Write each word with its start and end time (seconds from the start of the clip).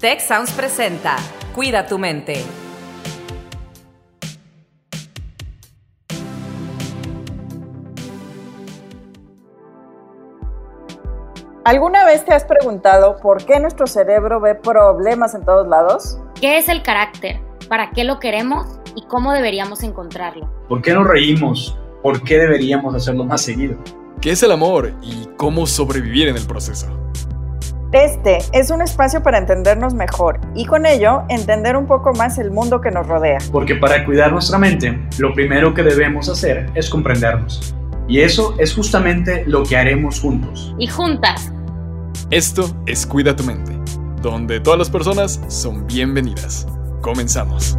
Tech 0.00 0.20
Sounds 0.20 0.52
presenta 0.52 1.16
Cuida 1.56 1.84
tu 1.88 1.98
mente. 1.98 2.44
¿Alguna 11.64 12.04
vez 12.04 12.24
te 12.24 12.32
has 12.32 12.44
preguntado 12.44 13.16
por 13.16 13.44
qué 13.44 13.58
nuestro 13.58 13.88
cerebro 13.88 14.40
ve 14.40 14.54
problemas 14.54 15.34
en 15.34 15.44
todos 15.44 15.66
lados? 15.66 16.20
¿Qué 16.40 16.58
es 16.58 16.68
el 16.68 16.84
carácter? 16.84 17.40
¿Para 17.68 17.90
qué 17.90 18.04
lo 18.04 18.20
queremos? 18.20 18.78
¿Y 18.94 19.04
cómo 19.08 19.32
deberíamos 19.32 19.82
encontrarlo? 19.82 20.48
¿Por 20.68 20.80
qué 20.80 20.94
nos 20.94 21.08
reímos? 21.08 21.76
¿Por 22.04 22.22
qué 22.22 22.38
deberíamos 22.38 22.94
hacerlo 22.94 23.24
más 23.24 23.42
seguido? 23.42 23.76
¿Qué 24.20 24.30
es 24.30 24.44
el 24.44 24.52
amor 24.52 24.92
y 25.02 25.28
cómo 25.36 25.66
sobrevivir 25.66 26.28
en 26.28 26.36
el 26.36 26.46
proceso? 26.46 26.86
Este 27.92 28.38
es 28.52 28.70
un 28.70 28.82
espacio 28.82 29.22
para 29.22 29.38
entendernos 29.38 29.94
mejor 29.94 30.40
y 30.54 30.66
con 30.66 30.84
ello 30.84 31.22
entender 31.30 31.74
un 31.74 31.86
poco 31.86 32.12
más 32.12 32.36
el 32.36 32.50
mundo 32.50 32.82
que 32.82 32.90
nos 32.90 33.06
rodea. 33.06 33.38
Porque 33.50 33.76
para 33.76 34.04
cuidar 34.04 34.30
nuestra 34.30 34.58
mente, 34.58 34.98
lo 35.16 35.32
primero 35.32 35.72
que 35.72 35.82
debemos 35.82 36.28
hacer 36.28 36.70
es 36.74 36.90
comprendernos. 36.90 37.74
Y 38.06 38.20
eso 38.20 38.54
es 38.58 38.74
justamente 38.74 39.44
lo 39.46 39.62
que 39.62 39.78
haremos 39.78 40.20
juntos. 40.20 40.74
Y 40.78 40.86
juntas. 40.86 41.50
Esto 42.30 42.70
es 42.84 43.06
Cuida 43.06 43.34
tu 43.34 43.44
mente, 43.44 43.72
donde 44.20 44.60
todas 44.60 44.78
las 44.78 44.90
personas 44.90 45.40
son 45.48 45.86
bienvenidas. 45.86 46.66
Comenzamos. 47.00 47.78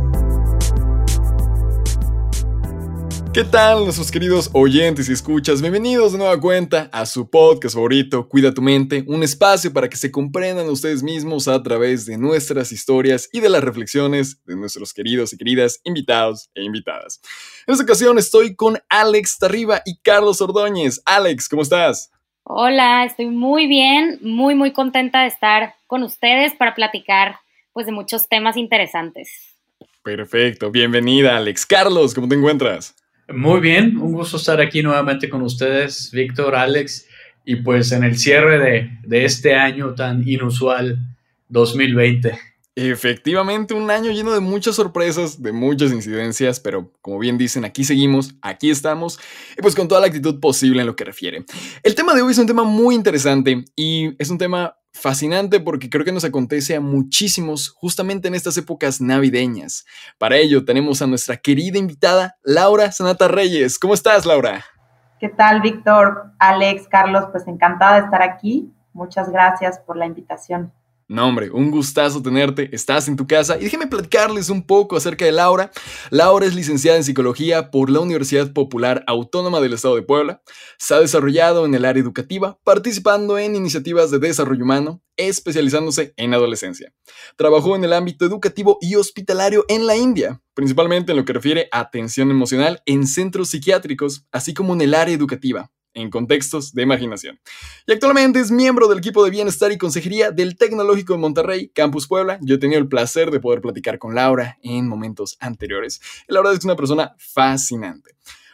¿Qué 3.32 3.44
tal 3.44 3.84
nuestros 3.84 4.12
queridos 4.12 4.50
oyentes 4.54 5.08
y 5.08 5.14
escuchas? 5.14 5.62
Bienvenidos 5.62 6.14
de 6.14 6.18
nueva 6.18 6.40
cuenta 6.42 6.90
a 6.92 7.06
su 7.06 7.30
podcast 7.30 7.76
favorito, 7.76 8.28
Cuida 8.28 8.56
tu 8.56 8.64
mente, 8.64 9.04
un 9.06 9.22
espacio 9.22 9.72
para 9.72 9.88
que 9.88 9.98
se 9.98 10.12
comprendan 10.12 10.68
ustedes 10.68 11.04
mismos 11.04 11.48
a 11.48 11.62
través 11.62 12.08
de 12.08 12.18
nuestras 12.18 12.72
historias 12.72 13.30
y 13.32 13.40
de 13.40 13.50
las 13.50 13.64
reflexiones 13.64 14.44
de 14.46 14.56
nuestros 14.56 14.96
queridos 14.96 15.32
y 15.32 15.38
queridas 15.38 15.80
invitados 15.84 16.50
e 16.56 16.64
invitadas. 16.64 17.22
En 17.68 17.74
esta 17.74 17.84
ocasión 17.84 18.18
estoy 18.18 18.56
con 18.56 18.80
Alex 18.90 19.38
Tarriba 19.38 19.84
y 19.86 20.00
Carlos 20.00 20.42
Ordóñez. 20.42 21.00
Alex, 21.06 21.48
¿cómo 21.48 21.62
estás? 21.62 22.12
Hola, 22.44 23.06
estoy 23.06 23.28
muy 23.28 23.68
bien, 23.68 24.18
muy 24.24 24.56
muy 24.56 24.74
contenta 24.74 25.22
de 25.22 25.28
estar 25.28 25.76
con 25.86 26.02
ustedes 26.02 26.56
para 26.56 26.74
platicar 26.74 27.36
pues 27.74 27.86
de 27.86 27.92
muchos 27.92 28.28
temas 28.28 28.58
interesantes. 28.58 29.56
Perfecto, 30.04 30.72
bienvenida 30.72 31.38
Alex. 31.38 31.68
Carlos, 31.68 32.16
¿cómo 32.16 32.28
te 32.28 32.34
encuentras? 32.34 32.96
Muy 33.34 33.60
bien, 33.60 33.98
un 33.98 34.14
gusto 34.14 34.38
estar 34.38 34.60
aquí 34.60 34.82
nuevamente 34.82 35.30
con 35.30 35.44
ustedes, 35.44 36.10
Víctor, 36.12 36.56
Alex, 36.56 37.08
y 37.46 37.58
pues 37.58 37.92
en 37.92 38.04
el 38.04 38.18
cierre 38.18 38.58
de, 38.58 38.90
de 39.04 39.26
este 39.26 39.54
año 39.54 39.94
tan 39.94 40.28
inusual 40.28 40.98
2020. 41.50 42.40
Efectivamente, 42.76 43.74
un 43.74 43.92
año 43.92 44.12
lleno 44.12 44.34
de 44.34 44.40
muchas 44.40 44.76
sorpresas, 44.78 45.44
de 45.44 45.52
muchas 45.52 45.92
incidencias, 45.92 46.60
pero 46.60 46.92
como 47.02 47.20
bien 47.20 47.38
dicen, 47.38 47.66
aquí 47.66 47.84
seguimos, 47.84 48.36
aquí 48.42 48.72
estamos, 48.72 49.20
y 49.58 49.62
pues 49.62 49.76
con 49.76 49.88
toda 49.88 50.02
la 50.02 50.08
actitud 50.08 50.40
posible 50.40 50.82
en 50.82 50.88
lo 50.88 50.96
que 50.96 51.04
refiere. 51.04 51.46
El 51.84 51.94
tema 51.94 52.16
de 52.16 52.24
hoy 52.24 52.32
es 52.32 52.38
un 52.40 52.48
tema 52.48 52.64
muy 52.64 52.96
interesante 52.96 53.66
y 53.76 54.16
es 54.18 54.30
un 54.30 54.38
tema 54.40 54.79
fascinante 55.00 55.60
porque 55.60 55.90
creo 55.90 56.06
que 56.06 56.12
nos 56.12 56.26
acontece 56.26 56.76
a 56.76 56.82
muchísimos 56.82 57.70
justamente 57.70 58.28
en 58.28 58.36
estas 58.36 58.58
épocas 58.58 59.02
navideñas. 59.02 59.86
Para 60.18 60.38
ello 60.38 60.66
tenemos 60.66 61.02
a 61.02 61.08
nuestra 61.08 61.38
querida 61.38 61.78
invitada 61.78 62.38
Laura 62.44 62.92
Sanata 62.92 63.28
Reyes. 63.28 63.80
¿Cómo 63.80 63.94
estás, 63.94 64.26
Laura? 64.26 64.66
¿Qué 65.20 65.30
tal, 65.30 65.62
Víctor, 65.62 66.32
Alex, 66.40 66.88
Carlos? 66.88 67.26
Pues 67.32 67.48
encantada 67.48 67.96
de 67.96 68.06
estar 68.06 68.22
aquí. 68.22 68.72
Muchas 68.94 69.30
gracias 69.32 69.80
por 69.80 69.98
la 69.98 70.06
invitación. 70.06 70.72
No, 71.12 71.28
hombre, 71.28 71.50
un 71.50 71.72
gustazo 71.72 72.22
tenerte. 72.22 72.70
Estás 72.72 73.08
en 73.08 73.16
tu 73.16 73.26
casa 73.26 73.58
y 73.58 73.64
déjenme 73.64 73.88
platicarles 73.88 74.52
un 74.52 74.62
poco 74.62 74.96
acerca 74.96 75.26
de 75.26 75.32
Laura. 75.32 75.72
Laura 76.12 76.46
es 76.46 76.54
licenciada 76.54 76.98
en 76.98 77.04
psicología 77.04 77.72
por 77.72 77.90
la 77.90 78.00
Universidad 78.00 78.54
Popular 78.54 79.04
Autónoma 79.08 79.60
del 79.60 79.74
Estado 79.74 79.96
de 79.96 80.04
Puebla. 80.04 80.44
Se 80.78 80.94
ha 80.94 81.00
desarrollado 81.00 81.66
en 81.66 81.74
el 81.74 81.86
área 81.86 82.00
educativa, 82.00 82.60
participando 82.64 83.40
en 83.40 83.56
iniciativas 83.56 84.12
de 84.12 84.20
desarrollo 84.20 84.64
humano, 84.64 85.02
especializándose 85.18 86.14
en 86.16 86.36
adolescencia. 86.36 86.94
Trabajó 87.38 87.76
en 87.76 87.84
el 87.84 87.94
ámbito 87.94 88.24
educativo 88.24 88.78
y 88.80 88.94
hospitalario 88.94 89.66
en 89.68 89.88
la 89.88 89.98
India, 89.98 90.44
principalmente 90.54 91.14
en 91.14 91.18
lo 91.18 91.26
que 91.26 91.34
refiere 91.34 91.70
a 91.72 91.80
atención 91.80 92.30
emocional 92.30 92.84
en 92.86 93.08
centros 93.08 93.50
psiquiátricos, 93.50 94.28
así 94.32 94.54
como 94.54 94.74
en 94.74 94.82
el 94.82 94.94
área 94.94 95.16
educativa 95.16 95.72
en 96.02 96.10
contextos 96.12 96.74
de 96.74 96.84
imaginación. 96.84 97.40
Y 97.88 97.94
actualmente 97.94 98.40
es 98.40 98.52
miembro 98.52 98.88
del 98.88 99.00
equipo 99.00 99.24
de 99.24 99.32
bienestar 99.32 99.72
y 99.72 99.78
consejería 99.78 100.30
del 100.32 100.56
Tecnológico 100.56 101.14
de 101.14 101.20
Monterrey, 101.20 101.70
Campus 101.70 102.08
Puebla. 102.08 102.38
Yo 102.42 102.56
he 102.56 102.60
tenido 102.60 102.80
el 102.80 102.88
placer 102.88 103.32
de 103.32 103.40
poder 103.40 103.62
platicar 103.62 103.98
con 103.98 104.14
Laura 104.14 104.58
en 104.62 104.88
momentos 104.88 105.36
anteriores. 105.40 106.00
Y 106.28 106.34
la 106.34 106.42
verdad 106.42 106.54
es 106.54 106.60
es 106.60 106.66
una 106.66 106.76
persona 106.76 107.16
fascinante. 107.18 108.12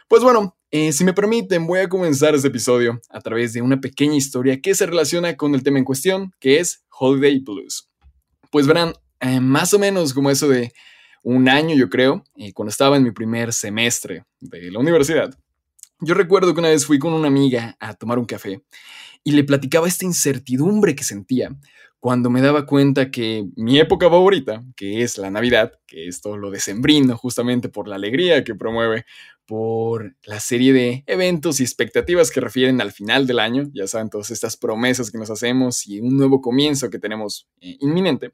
Pues 0.08 0.22
bueno, 0.22 0.56
eh, 0.70 0.92
si 0.92 1.04
me 1.04 1.12
permiten, 1.12 1.66
voy 1.66 1.80
a 1.80 1.88
comenzar 1.88 2.34
este 2.34 2.48
episodio 2.48 3.00
a 3.10 3.20
través 3.20 3.52
de 3.52 3.62
una 3.62 3.80
pequeña 3.80 4.14
historia 4.14 4.60
que 4.60 4.74
se 4.74 4.86
relaciona 4.86 5.36
con 5.36 5.54
el 5.54 5.62
tema 5.62 5.78
en 5.78 5.84
cuestión, 5.84 6.32
que 6.38 6.60
es 6.60 6.84
Holiday 6.98 7.40
Blues. 7.40 7.90
Pues 8.50 8.66
verán, 8.66 8.94
eh, 9.20 9.40
más 9.40 9.74
o 9.74 9.78
menos 9.78 10.14
como 10.14 10.30
eso 10.30 10.48
de 10.48 10.72
un 11.22 11.48
año, 11.48 11.74
yo 11.74 11.90
creo, 11.90 12.24
eh, 12.36 12.52
cuando 12.52 12.70
estaba 12.70 12.96
en 12.96 13.02
mi 13.02 13.10
primer 13.10 13.52
semestre 13.52 14.24
de 14.40 14.70
la 14.70 14.78
universidad, 14.78 15.36
yo 16.00 16.14
recuerdo 16.14 16.54
que 16.54 16.60
una 16.60 16.70
vez 16.70 16.86
fui 16.86 16.98
con 16.98 17.12
una 17.12 17.28
amiga 17.28 17.76
a 17.80 17.94
tomar 17.94 18.18
un 18.18 18.26
café 18.26 18.62
y 19.24 19.32
le 19.32 19.44
platicaba 19.44 19.88
esta 19.88 20.04
incertidumbre 20.04 20.94
que 20.94 21.04
sentía 21.04 21.56
cuando 22.06 22.30
me 22.30 22.40
daba 22.40 22.66
cuenta 22.66 23.10
que 23.10 23.46
mi 23.56 23.78
época 23.80 24.08
favorita, 24.08 24.62
que 24.76 25.02
es 25.02 25.18
la 25.18 25.30
Navidad, 25.30 25.72
que 25.86 26.06
es 26.06 26.20
todo 26.20 26.36
lo 26.36 26.50
decembrino, 26.50 27.16
justamente 27.16 27.68
por 27.68 27.88
la 27.88 27.96
alegría 27.96 28.44
que 28.44 28.54
promueve, 28.54 29.06
por 29.46 30.14
la 30.24 30.40
serie 30.40 30.72
de 30.72 31.04
eventos 31.06 31.58
y 31.58 31.64
expectativas 31.64 32.30
que 32.30 32.40
refieren 32.40 32.80
al 32.80 32.92
final 32.92 33.26
del 33.26 33.38
año, 33.38 33.68
ya 33.72 33.86
saben, 33.86 34.10
todas 34.10 34.30
estas 34.30 34.56
promesas 34.56 35.10
que 35.10 35.18
nos 35.18 35.30
hacemos 35.30 35.86
y 35.86 36.00
un 36.00 36.16
nuevo 36.16 36.40
comienzo 36.40 36.90
que 36.90 36.98
tenemos 36.98 37.48
eh, 37.60 37.76
inminente, 37.80 38.32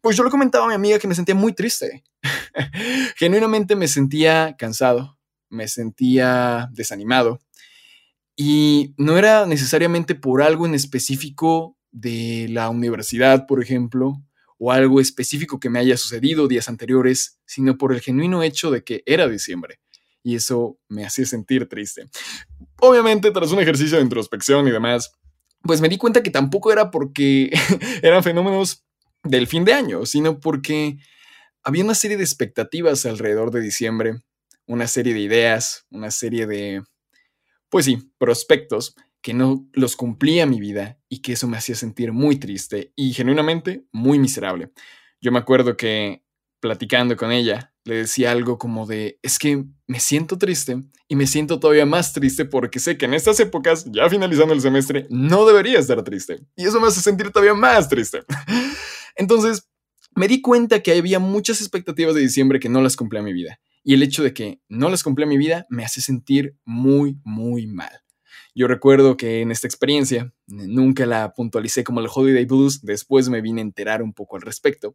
pues 0.00 0.16
yo 0.16 0.24
le 0.24 0.30
comentaba 0.30 0.66
a 0.66 0.68
mi 0.68 0.74
amiga 0.74 0.98
que 0.98 1.08
me 1.08 1.14
sentía 1.14 1.34
muy 1.34 1.52
triste. 1.52 2.02
Genuinamente 3.16 3.76
me 3.76 3.88
sentía 3.88 4.54
cansado, 4.58 5.18
me 5.54 5.68
sentía 5.68 6.68
desanimado. 6.72 7.40
Y 8.36 8.94
no 8.98 9.16
era 9.16 9.46
necesariamente 9.46 10.14
por 10.14 10.42
algo 10.42 10.66
en 10.66 10.74
específico 10.74 11.78
de 11.92 12.48
la 12.50 12.68
universidad, 12.68 13.46
por 13.46 13.62
ejemplo, 13.62 14.20
o 14.58 14.72
algo 14.72 15.00
específico 15.00 15.60
que 15.60 15.70
me 15.70 15.78
haya 15.78 15.96
sucedido 15.96 16.48
días 16.48 16.68
anteriores, 16.68 17.38
sino 17.46 17.78
por 17.78 17.92
el 17.92 18.00
genuino 18.00 18.42
hecho 18.42 18.70
de 18.70 18.82
que 18.82 19.02
era 19.06 19.28
diciembre. 19.28 19.80
Y 20.22 20.36
eso 20.36 20.78
me 20.88 21.04
hacía 21.04 21.26
sentir 21.26 21.68
triste. 21.68 22.06
Obviamente, 22.80 23.30
tras 23.30 23.52
un 23.52 23.60
ejercicio 23.60 23.98
de 23.98 24.04
introspección 24.04 24.66
y 24.66 24.70
demás, 24.70 25.12
pues 25.62 25.80
me 25.80 25.88
di 25.88 25.96
cuenta 25.96 26.22
que 26.22 26.30
tampoco 26.30 26.72
era 26.72 26.90
porque 26.90 27.50
eran 28.02 28.22
fenómenos 28.22 28.84
del 29.22 29.46
fin 29.46 29.64
de 29.64 29.74
año, 29.74 30.06
sino 30.06 30.40
porque 30.40 30.98
había 31.62 31.84
una 31.84 31.94
serie 31.94 32.16
de 32.16 32.24
expectativas 32.24 33.06
alrededor 33.06 33.50
de 33.50 33.60
diciembre 33.60 34.22
una 34.66 34.86
serie 34.86 35.14
de 35.14 35.20
ideas, 35.20 35.86
una 35.90 36.10
serie 36.10 36.46
de, 36.46 36.82
pues 37.68 37.84
sí, 37.84 38.12
prospectos 38.18 38.94
que 39.20 39.34
no 39.34 39.66
los 39.72 39.96
cumplía 39.96 40.46
mi 40.46 40.60
vida 40.60 40.98
y 41.08 41.22
que 41.22 41.32
eso 41.32 41.48
me 41.48 41.56
hacía 41.56 41.74
sentir 41.74 42.12
muy 42.12 42.36
triste 42.36 42.92
y 42.94 43.14
genuinamente 43.14 43.84
muy 43.90 44.18
miserable. 44.18 44.70
Yo 45.20 45.32
me 45.32 45.38
acuerdo 45.38 45.76
que 45.76 46.22
platicando 46.60 47.16
con 47.16 47.30
ella, 47.30 47.74
le 47.84 47.96
decía 47.96 48.32
algo 48.32 48.56
como 48.56 48.86
de, 48.86 49.18
es 49.22 49.38
que 49.38 49.64
me 49.86 50.00
siento 50.00 50.38
triste 50.38 50.80
y 51.08 51.16
me 51.16 51.26
siento 51.26 51.60
todavía 51.60 51.84
más 51.84 52.12
triste 52.14 52.46
porque 52.46 52.80
sé 52.80 52.96
que 52.96 53.04
en 53.04 53.12
estas 53.12 53.38
épocas, 53.40 53.84
ya 53.92 54.08
finalizando 54.08 54.54
el 54.54 54.62
semestre, 54.62 55.06
no 55.10 55.44
debería 55.44 55.78
estar 55.78 56.02
triste. 56.02 56.40
Y 56.56 56.64
eso 56.64 56.80
me 56.80 56.88
hace 56.88 57.02
sentir 57.02 57.30
todavía 57.30 57.52
más 57.54 57.88
triste. 57.88 58.24
Entonces, 59.16 59.68
me 60.14 60.28
di 60.28 60.40
cuenta 60.40 60.82
que 60.82 60.92
había 60.92 61.18
muchas 61.18 61.60
expectativas 61.60 62.14
de 62.14 62.22
diciembre 62.22 62.60
que 62.60 62.68
no 62.68 62.80
las 62.80 62.96
cumplía 62.96 63.22
mi 63.22 63.32
vida. 63.32 63.60
Y 63.84 63.94
el 63.94 64.02
hecho 64.02 64.22
de 64.22 64.32
que 64.32 64.60
no 64.68 64.88
les 64.88 65.02
cumplí 65.02 65.26
mi 65.26 65.36
vida 65.36 65.66
me 65.68 65.84
hace 65.84 66.00
sentir 66.00 66.56
muy, 66.64 67.20
muy 67.22 67.66
mal. 67.66 67.92
Yo 68.56 68.68
recuerdo 68.68 69.16
que 69.16 69.40
en 69.40 69.50
esta 69.50 69.66
experiencia 69.66 70.32
nunca 70.46 71.06
la 71.06 71.34
puntualicé 71.34 71.82
como 71.84 72.00
el 72.00 72.08
Holiday 72.12 72.44
Blues, 72.44 72.82
después 72.82 73.28
me 73.28 73.40
vine 73.40 73.60
a 73.60 73.64
enterar 73.64 74.02
un 74.02 74.14
poco 74.14 74.36
al 74.36 74.42
respecto. 74.42 74.94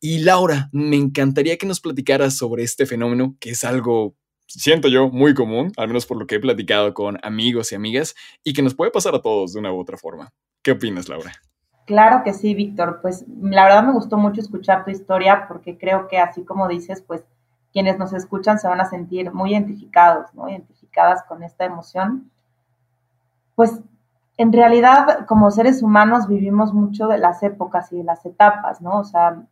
Y 0.00 0.20
Laura, 0.20 0.70
me 0.72 0.96
encantaría 0.96 1.58
que 1.58 1.66
nos 1.66 1.80
platicaras 1.80 2.36
sobre 2.36 2.62
este 2.62 2.86
fenómeno, 2.86 3.36
que 3.38 3.50
es 3.50 3.64
algo, 3.64 4.16
siento 4.46 4.88
yo, 4.88 5.10
muy 5.10 5.34
común, 5.34 5.72
al 5.76 5.88
menos 5.88 6.06
por 6.06 6.18
lo 6.18 6.26
que 6.26 6.36
he 6.36 6.40
platicado 6.40 6.94
con 6.94 7.18
amigos 7.22 7.70
y 7.70 7.74
amigas, 7.74 8.14
y 8.42 8.54
que 8.54 8.62
nos 8.62 8.74
puede 8.74 8.90
pasar 8.90 9.14
a 9.14 9.22
todos 9.22 9.52
de 9.52 9.60
una 9.60 9.72
u 9.72 9.78
otra 9.78 9.98
forma. 9.98 10.32
¿Qué 10.62 10.72
opinas, 10.72 11.08
Laura? 11.08 11.32
Claro 11.86 12.22
que 12.24 12.32
sí, 12.32 12.54
Víctor. 12.54 13.00
Pues 13.02 13.26
la 13.40 13.64
verdad 13.64 13.84
me 13.84 13.92
gustó 13.92 14.16
mucho 14.16 14.40
escuchar 14.40 14.84
tu 14.84 14.90
historia 14.90 15.44
porque 15.46 15.76
creo 15.76 16.08
que 16.08 16.18
así 16.18 16.44
como 16.44 16.66
dices, 16.66 17.04
pues 17.06 17.22
quienes 17.76 17.98
nos 17.98 18.14
escuchan 18.14 18.58
se 18.58 18.68
van 18.68 18.80
a 18.80 18.86
sentir 18.86 19.34
muy 19.34 19.50
identificados, 19.50 20.32
¿no? 20.32 20.48
Identificadas 20.48 21.22
con 21.24 21.42
esta 21.42 21.66
emoción. 21.66 22.30
Pues 23.54 23.82
en 24.38 24.50
realidad, 24.50 25.26
como 25.26 25.50
seres 25.50 25.82
humanos, 25.82 26.26
vivimos 26.26 26.72
mucho 26.72 27.06
de 27.06 27.18
las 27.18 27.42
épocas 27.42 27.92
y 27.92 27.98
de 27.98 28.04
las 28.04 28.24
etapas, 28.24 28.80
¿no? 28.80 29.00
O 29.00 29.04
sea, 29.04 29.42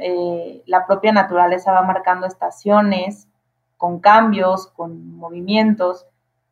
eh, 0.00 0.60
la 0.66 0.88
propia 0.88 1.12
naturaleza 1.12 1.70
va 1.70 1.82
marcando 1.82 2.26
estaciones 2.26 3.28
con 3.76 4.00
cambios, 4.00 4.66
con 4.66 5.14
movimientos, 5.14 6.04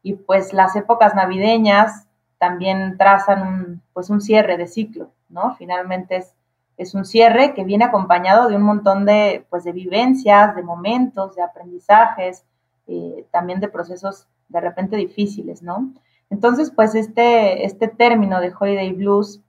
y 0.05 0.13
pues 0.13 0.53
las 0.53 0.77
épocas 0.77 1.17
navideñas 1.17 2.07
también 2.39 2.97
trazan 2.99 3.43
un, 3.43 3.83
pues 3.93 4.11
un 4.11 4.21
cierre 4.21 4.57
de 4.59 4.69
ciclo, 4.69 5.11
¿no? 5.29 5.57
Finalmente 5.57 6.19
es, 6.19 6.36
es 6.77 6.95
un 6.95 7.05
cierre 7.05 7.55
que 7.55 7.65
viene 7.65 7.85
acompañado 7.85 8.49
de 8.49 8.57
un 8.57 8.63
montón 8.63 9.07
de, 9.07 9.47
pues 9.49 9.65
de 9.65 9.73
vivencias, 9.73 10.55
de 10.55 10.63
momentos, 10.63 11.35
de 11.35 11.43
aprendizajes, 11.43 12.45
eh, 12.87 13.27
también 13.31 13.61
de 13.61 13.69
procesos 13.69 14.27
de 14.49 14.61
repente 14.61 14.97
difíciles, 14.97 15.63
¿no? 15.63 15.93
Entonces, 16.31 16.71
pues 16.71 16.95
este, 16.95 17.65
este 17.65 17.89
término 17.89 18.41
de 18.41 18.53
Holiday 18.59 18.93
Blues 18.93 19.41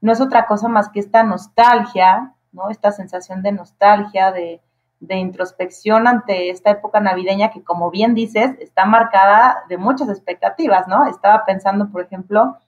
no 0.00 0.12
es 0.12 0.20
otra 0.20 0.46
cosa 0.46 0.68
más 0.68 0.88
que 0.88 1.00
esta 1.00 1.22
nostalgia, 1.22 2.34
¿no? 2.52 2.68
Esta 2.68 2.92
sensación 2.92 3.42
de 3.42 3.52
nostalgia, 3.52 4.30
de, 4.30 4.60
de 5.00 5.16
introspección 5.16 6.06
ante 6.06 6.50
esta 6.50 6.70
época 6.70 7.00
navideña 7.00 7.50
que, 7.50 7.62
como 7.62 7.90
bien 7.90 8.14
dices, 8.14 8.56
está 8.60 8.84
marcada 8.84 9.64
de 9.68 9.78
muchas 9.78 10.08
expectativas, 10.08 10.88
¿no? 10.88 11.06
Estaba 11.06 11.44
pensando, 11.44 11.88
por 11.88 12.02
ejemplo, 12.02 12.58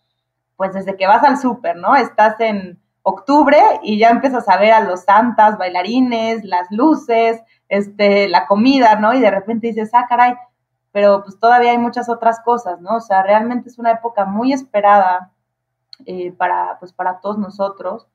pues 0.56 0.72
desde 0.72 0.96
que 0.96 1.06
vas 1.06 1.22
al 1.22 1.38
súper, 1.38 1.76
¿no? 1.76 1.94
Estás 1.94 2.40
en 2.40 2.78
octubre 3.08 3.58
y 3.82 3.98
ya 3.98 4.10
empiezas 4.10 4.48
a 4.48 4.58
ver 4.58 4.72
a 4.72 4.80
los 4.80 5.04
santas, 5.04 5.58
bailarines, 5.58 6.44
las 6.44 6.70
luces, 6.70 7.40
este, 7.68 8.28
la 8.28 8.46
comida, 8.46 8.96
¿no? 8.96 9.14
Y 9.14 9.20
de 9.20 9.30
repente 9.30 9.68
dices, 9.68 9.90
ah, 9.94 10.06
caray, 10.08 10.34
pero 10.92 11.22
pues 11.22 11.38
todavía 11.38 11.72
hay 11.72 11.78
muchas 11.78 12.08
otras 12.08 12.40
cosas, 12.40 12.80
¿no? 12.80 12.96
O 12.96 13.00
sea, 13.00 13.22
realmente 13.22 13.68
es 13.68 13.78
una 13.78 13.92
época 13.92 14.24
muy 14.24 14.52
esperada 14.52 15.32
eh, 16.06 16.32
para, 16.32 16.78
pues, 16.78 16.92
para 16.92 17.20
todos 17.20 17.38
nosotros 17.38 18.08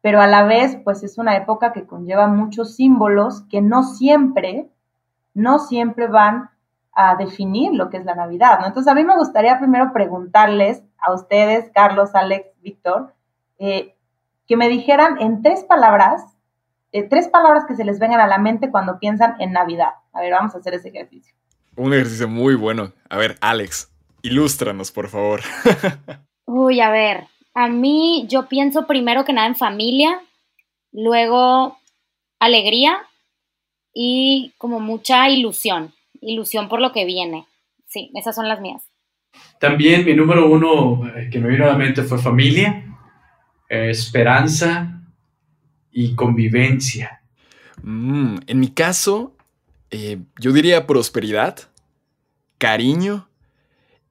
pero 0.00 0.20
a 0.20 0.26
la 0.26 0.44
vez, 0.44 0.78
pues 0.82 1.02
es 1.02 1.18
una 1.18 1.36
época 1.36 1.72
que 1.72 1.86
conlleva 1.86 2.26
muchos 2.26 2.74
símbolos 2.74 3.42
que 3.50 3.60
no 3.60 3.82
siempre, 3.82 4.70
no 5.34 5.58
siempre 5.58 6.06
van 6.08 6.50
a 6.92 7.16
definir 7.16 7.72
lo 7.74 7.90
que 7.90 7.98
es 7.98 8.04
la 8.04 8.14
Navidad, 8.14 8.60
¿no? 8.60 8.66
Entonces 8.66 8.90
a 8.90 8.94
mí 8.94 9.04
me 9.04 9.16
gustaría 9.16 9.58
primero 9.58 9.92
preguntarles 9.92 10.82
a 10.98 11.12
ustedes, 11.12 11.70
Carlos, 11.74 12.14
Alex, 12.14 12.48
Víctor, 12.62 13.14
eh, 13.58 13.94
que 14.50 14.56
me 14.56 14.68
dijeran 14.68 15.22
en 15.22 15.42
tres 15.42 15.62
palabras, 15.62 16.24
eh, 16.90 17.04
tres 17.04 17.28
palabras 17.28 17.66
que 17.68 17.76
se 17.76 17.84
les 17.84 18.00
vengan 18.00 18.18
a 18.18 18.26
la 18.26 18.38
mente 18.38 18.68
cuando 18.68 18.98
piensan 18.98 19.40
en 19.40 19.52
Navidad. 19.52 19.90
A 20.12 20.20
ver, 20.22 20.32
vamos 20.32 20.56
a 20.56 20.58
hacer 20.58 20.74
ese 20.74 20.88
ejercicio. 20.88 21.32
Un 21.76 21.94
ejercicio 21.94 22.26
muy 22.26 22.56
bueno. 22.56 22.92
A 23.08 23.16
ver, 23.16 23.36
Alex, 23.40 23.92
ilústranos, 24.22 24.90
por 24.90 25.06
favor. 25.06 25.42
Uy, 26.46 26.80
a 26.80 26.90
ver, 26.90 27.28
a 27.54 27.68
mí 27.68 28.26
yo 28.28 28.48
pienso 28.48 28.88
primero 28.88 29.24
que 29.24 29.32
nada 29.32 29.46
en 29.46 29.54
familia, 29.54 30.20
luego 30.90 31.78
alegría 32.40 32.98
y 33.94 34.52
como 34.58 34.80
mucha 34.80 35.30
ilusión, 35.30 35.94
ilusión 36.20 36.68
por 36.68 36.80
lo 36.80 36.90
que 36.90 37.04
viene. 37.04 37.46
Sí, 37.86 38.10
esas 38.16 38.34
son 38.34 38.48
las 38.48 38.60
mías. 38.60 38.82
También 39.60 40.04
mi 40.04 40.14
número 40.14 40.50
uno 40.50 41.06
eh, 41.16 41.30
que 41.30 41.38
me 41.38 41.50
vino 41.50 41.66
a 41.66 41.68
la 41.68 41.78
mente 41.78 42.02
fue 42.02 42.18
familia, 42.18 42.89
eh, 43.70 43.90
esperanza 43.90 45.00
y 45.90 46.14
convivencia. 46.14 47.22
Mm, 47.82 48.36
en 48.46 48.60
mi 48.60 48.68
caso, 48.68 49.34
eh, 49.90 50.18
yo 50.38 50.52
diría 50.52 50.86
prosperidad, 50.86 51.58
cariño 52.58 53.28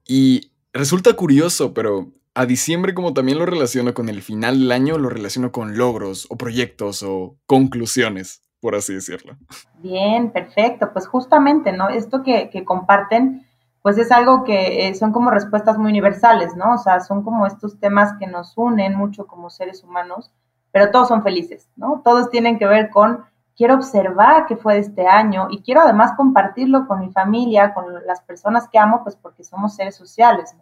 y 0.04 0.50
resulta 0.72 1.12
curioso, 1.14 1.72
pero 1.72 2.10
a 2.34 2.46
diciembre 2.46 2.94
como 2.94 3.14
también 3.14 3.38
lo 3.38 3.46
relaciono 3.46 3.94
con 3.94 4.08
el 4.08 4.22
final 4.22 4.58
del 4.60 4.72
año, 4.72 4.98
lo 4.98 5.08
relaciono 5.08 5.52
con 5.52 5.76
logros 5.76 6.26
o 6.30 6.36
proyectos 6.36 7.02
o 7.02 7.36
conclusiones, 7.46 8.42
por 8.60 8.74
así 8.74 8.94
decirlo. 8.94 9.36
Bien, 9.78 10.32
perfecto. 10.32 10.90
Pues 10.92 11.06
justamente, 11.06 11.72
¿no? 11.72 11.88
Esto 11.88 12.22
que, 12.22 12.50
comparten, 12.64 13.46
pues 13.82 13.96
es 13.98 14.12
algo 14.12 14.44
que 14.44 14.88
eh, 14.88 14.94
son 14.94 15.12
como 15.12 15.30
respuestas 15.30 15.78
muy 15.78 15.90
universales, 15.90 16.54
¿no? 16.56 16.74
O 16.74 16.78
sea, 16.78 17.00
son 17.00 17.22
como 17.22 17.46
estos 17.46 17.78
temas 17.78 18.12
que 18.18 18.26
nos 18.26 18.56
unen 18.56 18.94
mucho 18.94 19.26
como 19.26 19.50
seres 19.50 19.82
humanos, 19.82 20.30
pero 20.70 20.90
todos 20.90 21.08
son 21.08 21.22
felices, 21.22 21.68
¿no? 21.76 22.02
Todos 22.04 22.30
tienen 22.30 22.58
que 22.58 22.66
ver 22.66 22.90
con 22.90 23.24
quiero 23.56 23.74
observar 23.74 24.46
qué 24.46 24.56
fue 24.56 24.74
de 24.74 24.80
este 24.80 25.06
año 25.06 25.48
y 25.50 25.62
quiero 25.62 25.82
además 25.82 26.12
compartirlo 26.16 26.86
con 26.86 27.00
mi 27.00 27.10
familia, 27.10 27.74
con 27.74 27.86
las 28.06 28.22
personas 28.22 28.68
que 28.68 28.78
amo, 28.78 29.02
pues 29.02 29.16
porque 29.16 29.44
somos 29.44 29.74
seres 29.74 29.96
sociales. 29.96 30.54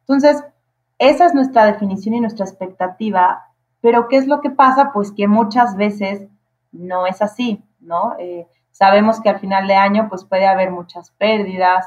Entonces, 0.00 0.44
esa 0.98 1.26
es 1.26 1.34
nuestra 1.34 1.66
definición 1.66 2.14
y 2.14 2.20
nuestra 2.20 2.44
expectativa, 2.44 3.46
pero 3.80 4.08
¿qué 4.08 4.16
es 4.16 4.26
lo 4.26 4.40
que 4.40 4.50
pasa? 4.50 4.90
Pues 4.92 5.12
que 5.12 5.28
muchas 5.28 5.76
veces 5.76 6.28
no 6.72 7.06
es 7.06 7.22
así, 7.22 7.64
¿no? 7.80 8.14
Eh, 8.18 8.46
sabemos 8.70 9.20
que 9.20 9.28
al 9.28 9.40
final 9.40 9.66
de 9.66 9.74
año 9.74 10.08
pues 10.08 10.24
puede 10.24 10.46
haber 10.46 10.70
muchas 10.70 11.10
pérdidas, 11.12 11.86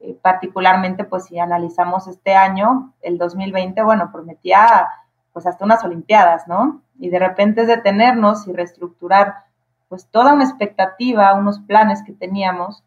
eh, 0.00 0.16
particularmente 0.20 1.04
pues 1.04 1.26
si 1.26 1.38
analizamos 1.38 2.06
este 2.06 2.34
año, 2.34 2.92
el 3.00 3.18
2020, 3.18 3.82
bueno, 3.82 4.10
prometía 4.12 4.88
pues 5.32 5.46
hasta 5.46 5.64
unas 5.64 5.84
Olimpiadas, 5.84 6.48
¿no? 6.48 6.82
Y 6.98 7.10
de 7.10 7.18
repente 7.18 7.62
es 7.62 7.68
detenernos 7.68 8.46
y 8.48 8.52
reestructurar 8.52 9.34
pues 9.88 10.06
toda 10.06 10.34
una 10.34 10.44
expectativa, 10.44 11.34
unos 11.34 11.60
planes 11.60 12.02
que 12.02 12.12
teníamos 12.12 12.82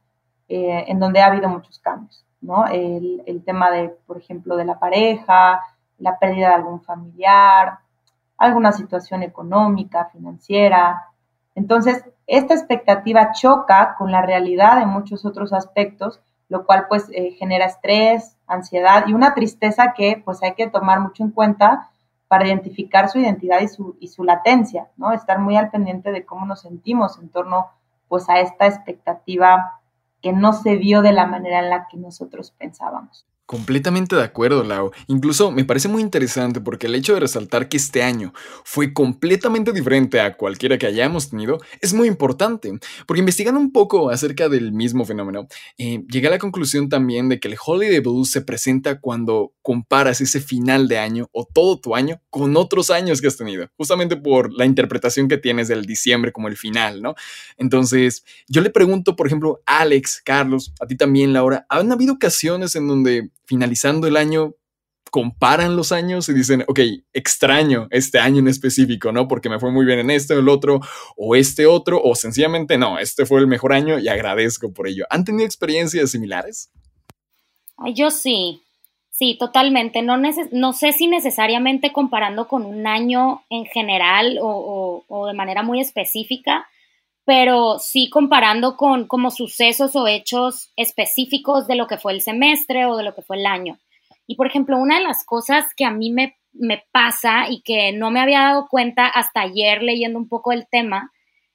eh, 0.47 0.85
en 0.87 0.99
donde 0.99 1.21
ha 1.21 1.27
habido 1.27 1.49
muchos 1.49 1.79
cambios. 1.79 2.25
¿no? 2.41 2.67
El, 2.67 3.23
el, 3.25 3.43
tema 3.43 3.71
de, 3.71 3.89
por 4.05 4.17
ejemplo, 4.17 4.55
de 4.57 4.65
la 4.65 4.79
pareja, 4.79 5.61
la 5.99 6.17
pérdida 6.19 6.49
de 6.49 6.55
algún 6.55 6.81
familiar, 6.81 7.79
alguna 8.37 8.71
situación 8.71 9.23
económica, 9.23 10.09
financiera. 10.11 11.05
Entonces, 11.53 12.03
esta 12.25 12.53
expectativa 12.53 13.31
choca 13.31 13.95
con 13.97 14.11
la 14.11 14.23
realidad 14.23 14.81
en 14.81 14.89
muchos 14.89 15.25
otros 15.25 15.53
aspectos, 15.53 16.19
lo 16.51 16.65
cual 16.65 16.87
pues 16.89 17.07
eh, 17.13 17.31
genera 17.39 17.65
estrés, 17.65 18.35
ansiedad 18.45 19.05
y 19.07 19.13
una 19.13 19.33
tristeza 19.33 19.93
que 19.93 20.21
pues 20.25 20.43
hay 20.43 20.53
que 20.53 20.67
tomar 20.67 20.99
mucho 20.99 21.23
en 21.23 21.31
cuenta 21.31 21.89
para 22.27 22.45
identificar 22.45 23.07
su 23.07 23.19
identidad 23.19 23.61
y 23.61 23.69
su, 23.69 23.95
y 24.01 24.09
su 24.09 24.25
latencia, 24.25 24.89
¿no? 24.97 25.13
Estar 25.13 25.39
muy 25.39 25.55
al 25.55 25.69
pendiente 25.69 26.11
de 26.11 26.25
cómo 26.25 26.45
nos 26.45 26.59
sentimos 26.59 27.17
en 27.19 27.29
torno 27.29 27.69
pues 28.09 28.27
a 28.27 28.41
esta 28.41 28.67
expectativa 28.67 29.79
que 30.21 30.33
no 30.33 30.51
se 30.51 30.75
vio 30.75 31.01
de 31.01 31.13
la 31.13 31.25
manera 31.25 31.59
en 31.59 31.69
la 31.69 31.87
que 31.87 31.95
nosotros 31.95 32.51
pensábamos. 32.51 33.25
Completamente 33.51 34.15
de 34.15 34.23
acuerdo, 34.23 34.63
Lau. 34.63 34.91
Incluso 35.07 35.51
me 35.51 35.65
parece 35.65 35.89
muy 35.89 36.01
interesante 36.01 36.61
porque 36.61 36.87
el 36.87 36.95
hecho 36.95 37.15
de 37.15 37.19
resaltar 37.19 37.67
que 37.67 37.75
este 37.75 38.01
año 38.01 38.31
fue 38.63 38.93
completamente 38.93 39.73
diferente 39.73 40.21
a 40.21 40.37
cualquiera 40.37 40.77
que 40.77 40.87
hayamos 40.87 41.31
tenido 41.31 41.59
es 41.81 41.93
muy 41.93 42.07
importante. 42.07 42.71
Porque 43.05 43.19
investigando 43.19 43.59
un 43.59 43.73
poco 43.73 44.09
acerca 44.09 44.47
del 44.47 44.71
mismo 44.71 45.03
fenómeno, 45.03 45.49
eh, 45.77 46.01
llegué 46.09 46.27
a 46.27 46.29
la 46.29 46.37
conclusión 46.37 46.87
también 46.87 47.27
de 47.27 47.41
que 47.41 47.49
el 47.49 47.57
Holiday 47.61 47.99
Blues 47.99 48.31
se 48.31 48.39
presenta 48.39 49.01
cuando 49.01 49.51
comparas 49.61 50.21
ese 50.21 50.39
final 50.39 50.87
de 50.87 50.99
año 50.99 51.27
o 51.33 51.45
todo 51.45 51.77
tu 51.77 51.93
año 51.93 52.21
con 52.29 52.55
otros 52.55 52.89
años 52.89 53.19
que 53.19 53.27
has 53.27 53.35
tenido. 53.35 53.67
Justamente 53.75 54.15
por 54.15 54.53
la 54.53 54.63
interpretación 54.63 55.27
que 55.27 55.37
tienes 55.37 55.67
del 55.67 55.83
diciembre 55.83 56.31
como 56.31 56.47
el 56.47 56.55
final, 56.55 57.01
¿no? 57.01 57.15
Entonces, 57.57 58.23
yo 58.47 58.61
le 58.61 58.69
pregunto, 58.69 59.17
por 59.17 59.27
ejemplo, 59.27 59.61
Alex, 59.65 60.21
Carlos, 60.23 60.73
a 60.79 60.87
ti 60.87 60.95
también, 60.95 61.33
Laura, 61.33 61.65
¿han 61.67 61.91
habido 61.91 62.13
ocasiones 62.13 62.77
en 62.77 62.87
donde 62.87 63.29
finalizando 63.45 64.07
el 64.07 64.17
año 64.17 64.55
comparan 65.11 65.75
los 65.75 65.91
años 65.91 66.29
y 66.29 66.33
dicen, 66.33 66.63
ok, 66.67 66.79
extraño 67.13 67.87
este 67.91 68.17
año 68.17 68.39
en 68.39 68.47
específico, 68.47 69.11
¿no? 69.11 69.27
Porque 69.27 69.49
me 69.49 69.59
fue 69.59 69.69
muy 69.69 69.85
bien 69.85 69.99
en 69.99 70.09
este 70.09 70.33
o 70.33 70.39
el 70.39 70.47
otro, 70.47 70.79
o 71.17 71.35
este 71.35 71.65
otro, 71.65 72.01
o 72.01 72.15
sencillamente 72.15 72.77
no, 72.77 72.97
este 72.97 73.25
fue 73.25 73.41
el 73.41 73.47
mejor 73.47 73.73
año 73.73 73.99
y 73.99 74.07
agradezco 74.07 74.73
por 74.73 74.87
ello. 74.87 75.05
¿Han 75.09 75.25
tenido 75.25 75.45
experiencias 75.45 76.11
similares? 76.11 76.71
yo 77.95 78.11
sí, 78.11 78.61
sí, 79.09 79.35
totalmente. 79.37 80.01
No, 80.01 80.15
no 80.51 80.73
sé 80.73 80.93
si 80.93 81.07
necesariamente 81.07 81.91
comparando 81.91 82.47
con 82.47 82.65
un 82.65 82.87
año 82.87 83.43
en 83.49 83.65
general 83.65 84.37
o, 84.41 85.03
o 85.07 85.27
de 85.27 85.33
manera 85.33 85.63
muy 85.63 85.81
específica, 85.81 86.67
pero 87.31 87.79
sí 87.79 88.09
comparando 88.09 88.75
con 88.75 89.07
como 89.07 89.31
sucesos 89.31 89.95
o 89.95 90.05
hechos 90.05 90.73
específicos 90.75 91.65
de 91.65 91.75
lo 91.75 91.87
que 91.87 91.97
fue 91.97 92.11
el 92.11 92.19
semestre 92.19 92.85
o 92.85 92.97
de 92.97 93.05
lo 93.05 93.15
que 93.15 93.21
fue 93.21 93.37
el 93.37 93.45
año. 93.45 93.79
Y 94.27 94.35
por 94.35 94.47
ejemplo, 94.47 94.77
una 94.77 94.97
de 94.97 95.05
las 95.05 95.23
cosas 95.23 95.63
que 95.77 95.85
a 95.85 95.91
mí 95.91 96.11
me, 96.11 96.35
me 96.51 96.83
pasa 96.91 97.45
y 97.49 97.61
que 97.61 97.93
no 97.93 98.11
me 98.11 98.19
había 98.19 98.41
dado 98.41 98.67
cuenta 98.69 99.07
hasta 99.07 99.43
ayer 99.43 99.81
leyendo 99.81 100.19
un 100.19 100.27
poco 100.27 100.51
el 100.51 100.67
tema, 100.69 101.09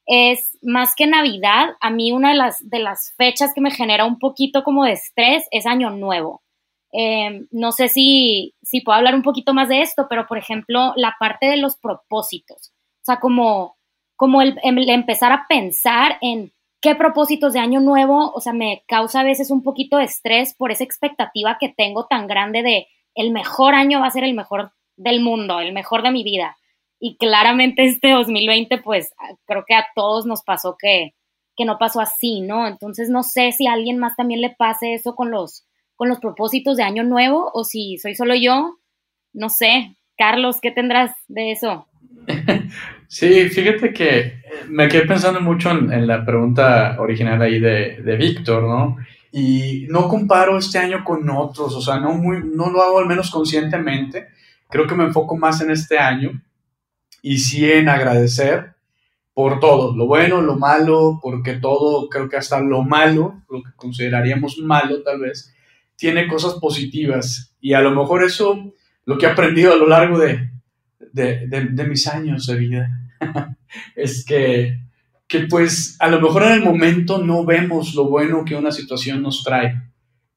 es 0.06 0.56
más 0.62 0.94
que 0.96 1.06
Navidad, 1.06 1.74
a 1.82 1.90
mí 1.90 2.10
una 2.10 2.30
de 2.30 2.36
las, 2.36 2.56
de 2.66 2.78
las 2.78 3.12
fechas 3.18 3.52
que 3.54 3.60
me 3.60 3.70
genera 3.70 4.06
un 4.06 4.18
poquito 4.18 4.64
como 4.64 4.86
de 4.86 4.92
estrés 4.92 5.44
es 5.50 5.66
Año 5.66 5.90
Nuevo. 5.90 6.42
Em, 6.90 7.48
no 7.50 7.70
sé 7.72 7.88
si, 7.88 8.54
si 8.62 8.80
puedo 8.80 8.96
hablar 8.96 9.14
un 9.14 9.22
poquito 9.22 9.52
más 9.52 9.68
de 9.68 9.82
esto, 9.82 10.06
pero 10.08 10.26
por 10.26 10.38
ejemplo, 10.38 10.94
la 10.96 11.16
parte 11.20 11.44
de 11.44 11.58
los 11.58 11.76
propósitos. 11.76 12.72
O 13.02 13.04
sea, 13.04 13.20
como 13.20 13.75
como 14.16 14.42
el, 14.42 14.58
empezar 14.62 15.32
a 15.32 15.46
pensar 15.48 16.18
en 16.20 16.52
qué 16.80 16.94
propósitos 16.94 17.52
de 17.52 17.60
año 17.60 17.80
nuevo, 17.80 18.32
o 18.32 18.40
sea, 18.40 18.52
me 18.52 18.82
causa 18.86 19.20
a 19.20 19.24
veces 19.24 19.50
un 19.50 19.62
poquito 19.62 19.98
de 19.98 20.04
estrés 20.04 20.54
por 20.54 20.72
esa 20.72 20.84
expectativa 20.84 21.58
que 21.60 21.68
tengo 21.68 22.06
tan 22.06 22.26
grande 22.26 22.62
de 22.62 22.86
el 23.14 23.30
mejor 23.30 23.74
año 23.74 24.00
va 24.00 24.06
a 24.06 24.10
ser 24.10 24.24
el 24.24 24.34
mejor 24.34 24.72
del 24.96 25.20
mundo, 25.20 25.60
el 25.60 25.72
mejor 25.72 26.02
de 26.02 26.10
mi 26.10 26.22
vida. 26.22 26.56
Y 26.98 27.16
claramente 27.16 27.84
este 27.84 28.10
2020, 28.10 28.78
pues 28.78 29.14
creo 29.44 29.64
que 29.66 29.74
a 29.74 29.86
todos 29.94 30.26
nos 30.26 30.42
pasó 30.42 30.76
que, 30.78 31.14
que 31.56 31.64
no 31.64 31.78
pasó 31.78 32.00
así, 32.00 32.40
¿no? 32.40 32.66
Entonces 32.66 33.10
no 33.10 33.22
sé 33.22 33.52
si 33.52 33.66
a 33.66 33.72
alguien 33.72 33.98
más 33.98 34.16
también 34.16 34.40
le 34.40 34.50
pase 34.50 34.94
eso 34.94 35.14
con 35.14 35.30
los, 35.30 35.66
con 35.94 36.08
los 36.08 36.20
propósitos 36.20 36.76
de 36.76 36.84
año 36.84 37.02
nuevo 37.02 37.50
o 37.52 37.64
si 37.64 37.98
soy 37.98 38.14
solo 38.14 38.34
yo, 38.34 38.76
no 39.32 39.48
sé. 39.48 39.96
Carlos, 40.16 40.60
¿qué 40.62 40.70
tendrás 40.70 41.14
de 41.28 41.52
eso? 41.52 41.86
Sí, 43.08 43.48
fíjate 43.48 43.92
que 43.92 44.42
me 44.68 44.88
quedé 44.88 45.06
pensando 45.06 45.40
mucho 45.40 45.70
en, 45.70 46.06
la 46.06 46.24
pregunta 46.24 46.96
original 46.98 47.40
ahí 47.40 47.60
de, 47.60 48.02
de 48.02 48.16
Víctor, 48.16 48.64
¿no? 48.64 48.96
Y 49.30 49.86
no 49.88 50.08
comparo 50.08 50.58
este 50.58 50.78
año 50.78 51.04
con 51.04 51.28
otros, 51.30 51.74
o 51.74 51.80
sea, 51.80 52.00
no, 52.00 52.12
muy, 52.14 52.42
no 52.42 52.70
lo 52.70 52.82
hago 52.82 52.98
al 52.98 53.06
menos 53.06 53.30
conscientemente. 53.30 54.28
Creo 54.68 54.86
que 54.86 54.94
me 54.94 55.04
enfoco 55.04 55.36
más 55.36 55.60
en 55.60 55.70
este 55.70 55.98
año 55.98 56.42
y 57.22 57.38
sí 57.38 57.70
en 57.70 57.88
agradecer 57.88 58.74
por 59.34 59.60
todo, 59.60 59.94
lo 59.94 60.06
bueno, 60.06 60.40
lo 60.40 60.56
malo, 60.56 61.20
porque 61.22 61.54
todo, 61.54 62.08
creo 62.08 62.28
que 62.28 62.38
hasta 62.38 62.60
lo 62.60 62.82
malo, 62.82 63.42
lo 63.50 63.62
que 63.62 63.70
consideraríamos 63.76 64.58
malo 64.58 65.02
tal 65.02 65.20
vez, 65.20 65.54
tiene 65.96 66.26
cosas 66.26 66.54
positivas. 66.54 67.54
Y 67.60 67.74
a 67.74 67.82
lo 67.82 67.90
mejor 67.90 68.24
eso, 68.24 68.72
lo 69.04 69.18
que 69.18 69.26
he 69.26 69.28
aprendido 69.28 69.74
a 69.74 69.76
lo 69.76 69.86
largo 69.86 70.18
de, 70.18 70.50
de, 71.16 71.46
de 71.48 71.84
mis 71.84 72.06
años 72.06 72.46
de 72.46 72.56
vida, 72.56 72.88
es 73.96 74.24
que 74.24 74.86
que 75.28 75.40
pues 75.40 75.96
a 75.98 76.08
lo 76.08 76.20
mejor 76.20 76.44
en 76.44 76.52
el 76.52 76.62
momento 76.62 77.18
no 77.18 77.44
vemos 77.44 77.94
lo 77.94 78.04
bueno 78.04 78.44
que 78.44 78.54
una 78.54 78.70
situación 78.70 79.22
nos 79.22 79.42
trae, 79.42 79.74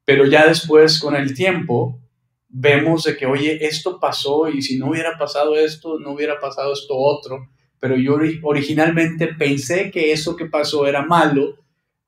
pero 0.04 0.26
ya 0.26 0.46
después 0.46 0.98
con 0.98 1.14
el 1.14 1.34
tiempo 1.34 2.00
vemos 2.48 3.04
de 3.04 3.16
que, 3.16 3.26
oye, 3.26 3.64
esto 3.64 4.00
pasó 4.00 4.48
y 4.48 4.62
si 4.62 4.78
no 4.78 4.90
hubiera 4.90 5.16
pasado 5.16 5.56
esto, 5.56 6.00
no 6.00 6.12
hubiera 6.12 6.40
pasado 6.40 6.72
esto 6.72 6.96
otro, 6.96 7.48
pero 7.78 7.96
yo 7.96 8.18
originalmente 8.42 9.28
pensé 9.28 9.90
que 9.90 10.12
eso 10.12 10.34
que 10.34 10.46
pasó 10.46 10.86
era 10.86 11.02
malo, 11.02 11.54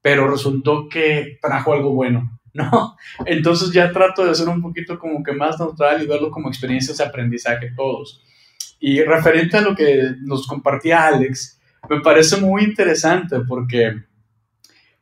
pero 0.01 0.29
resultó 0.29 0.89
que 0.89 1.39
trajo 1.41 1.73
algo 1.73 1.93
bueno, 1.93 2.41
¿no? 2.53 2.97
Entonces 3.25 3.71
ya 3.73 3.93
trato 3.93 4.27
de 4.27 4.35
ser 4.35 4.49
un 4.49 4.61
poquito 4.61 4.99
como 4.99 5.23
que 5.23 5.33
más 5.33 5.61
neutral 5.61 6.03
y 6.03 6.07
verlo 6.07 6.33
como 6.33 6.49
experiencias 6.49 6.99
de 6.99 7.05
aprendizaje 7.05 7.71
todos. 7.77 8.25
Y 8.85 9.01
referente 9.01 9.57
a 9.57 9.61
lo 9.61 9.77
que 9.77 10.17
nos 10.23 10.45
compartía 10.45 11.07
Alex, 11.07 11.61
me 11.89 12.01
parece 12.01 12.39
muy 12.39 12.65
interesante 12.65 13.37
porque, 13.47 14.03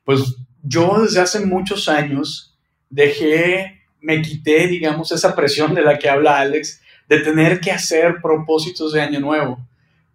pues, 0.04 0.37
yo 0.62 1.00
desde 1.00 1.22
hace 1.22 1.46
muchos 1.46 1.88
años 1.88 2.54
dejé, 2.90 3.80
me 4.02 4.20
quité, 4.20 4.66
digamos, 4.66 5.12
esa 5.12 5.34
presión 5.34 5.75
de 5.75 5.80
la 5.80 5.99
que 5.99 6.10
habla 6.10 6.40
Alex, 6.40 6.82
de 7.08 7.20
tener 7.20 7.58
que 7.58 7.70
hacer 7.70 8.20
propósitos 8.20 8.92
de 8.92 9.00
año 9.00 9.18
nuevo, 9.18 9.66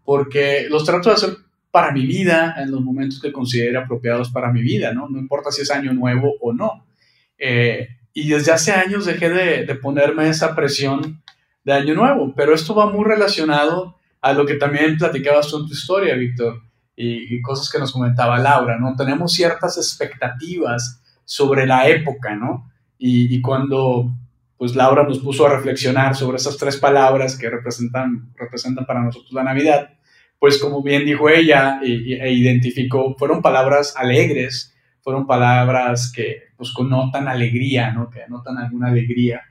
porque 0.03 0.67
los 0.69 0.85
trato 0.85 1.09
de 1.09 1.15
hacer 1.15 1.37
para 1.71 1.91
mi 1.91 2.05
vida, 2.05 2.53
en 2.59 2.69
los 2.69 2.81
momentos 2.81 3.19
que 3.19 3.31
considere 3.31 3.79
apropiados 3.79 4.29
para 4.29 4.53
mi 4.53 4.61
vida, 4.61 4.93
¿no? 4.93 5.09
No 5.09 5.17
importa 5.17 5.49
si 5.51 5.63
es 5.63 5.71
año 5.71 5.91
nuevo 5.91 6.35
o 6.39 6.53
no. 6.53 6.85
Eh, 7.39 7.87
y 8.13 8.29
desde 8.29 8.51
hace 8.51 8.73
años 8.73 9.07
dejé 9.07 9.29
de, 9.31 9.65
de, 9.65 9.73
ponerme 9.73 10.29
esa 10.29 10.55
presión 10.55 11.23
de 11.65 11.73
año 11.73 11.95
nuevo, 11.95 12.33
pero 12.35 12.53
esto 12.53 12.75
va 12.75 12.89
muy 12.89 13.03
relacionado 13.03 13.97
a 14.21 14.33
lo 14.33 14.45
que 14.45 14.55
también 14.55 14.97
platicabas 14.97 15.47
tú 15.49 15.59
en 15.59 15.67
tu 15.67 15.73
historia, 15.73 16.15
Víctor, 16.15 16.61
y, 16.95 17.41
cosas 17.41 17.69
que 17.69 17.79
nos 17.79 17.91
comentaba 17.91 18.39
Laura, 18.39 18.77
¿no? 18.79 18.95
Tenemos 18.95 19.33
ciertas 19.33 19.77
expectativas 19.77 21.01
sobre 21.25 21.65
la 21.65 21.89
época, 21.89 22.35
¿no? 22.35 22.71
Y, 22.97 23.41
cuando 23.41 24.09
pues 24.57 24.73
Laura 24.73 25.03
nos 25.03 25.19
puso 25.19 25.45
a 25.45 25.49
reflexionar 25.49 26.15
sobre 26.15 26.37
esas 26.37 26.55
tres 26.55 26.77
palabras 26.77 27.37
que 27.37 27.49
representan, 27.49 28.31
representan 28.35 28.85
para 28.85 29.03
nosotros 29.03 29.33
la 29.33 29.43
Navidad, 29.43 29.89
pues 30.39 30.57
como 30.57 30.81
bien 30.81 31.03
dijo 31.05 31.27
ella 31.29 31.81
e, 31.83 32.31
identificó, 32.31 33.15
fueron 33.17 33.41
palabras 33.41 33.95
alegres, 33.97 34.73
fueron 35.01 35.27
palabras 35.27 36.09
que 36.15 36.43
pues 36.55 36.71
connotan 36.71 37.27
alegría, 37.27 37.91
¿no? 37.91 38.09
Que 38.09 38.21
notan 38.29 38.57
alguna 38.57 38.87
alegría. 38.87 39.41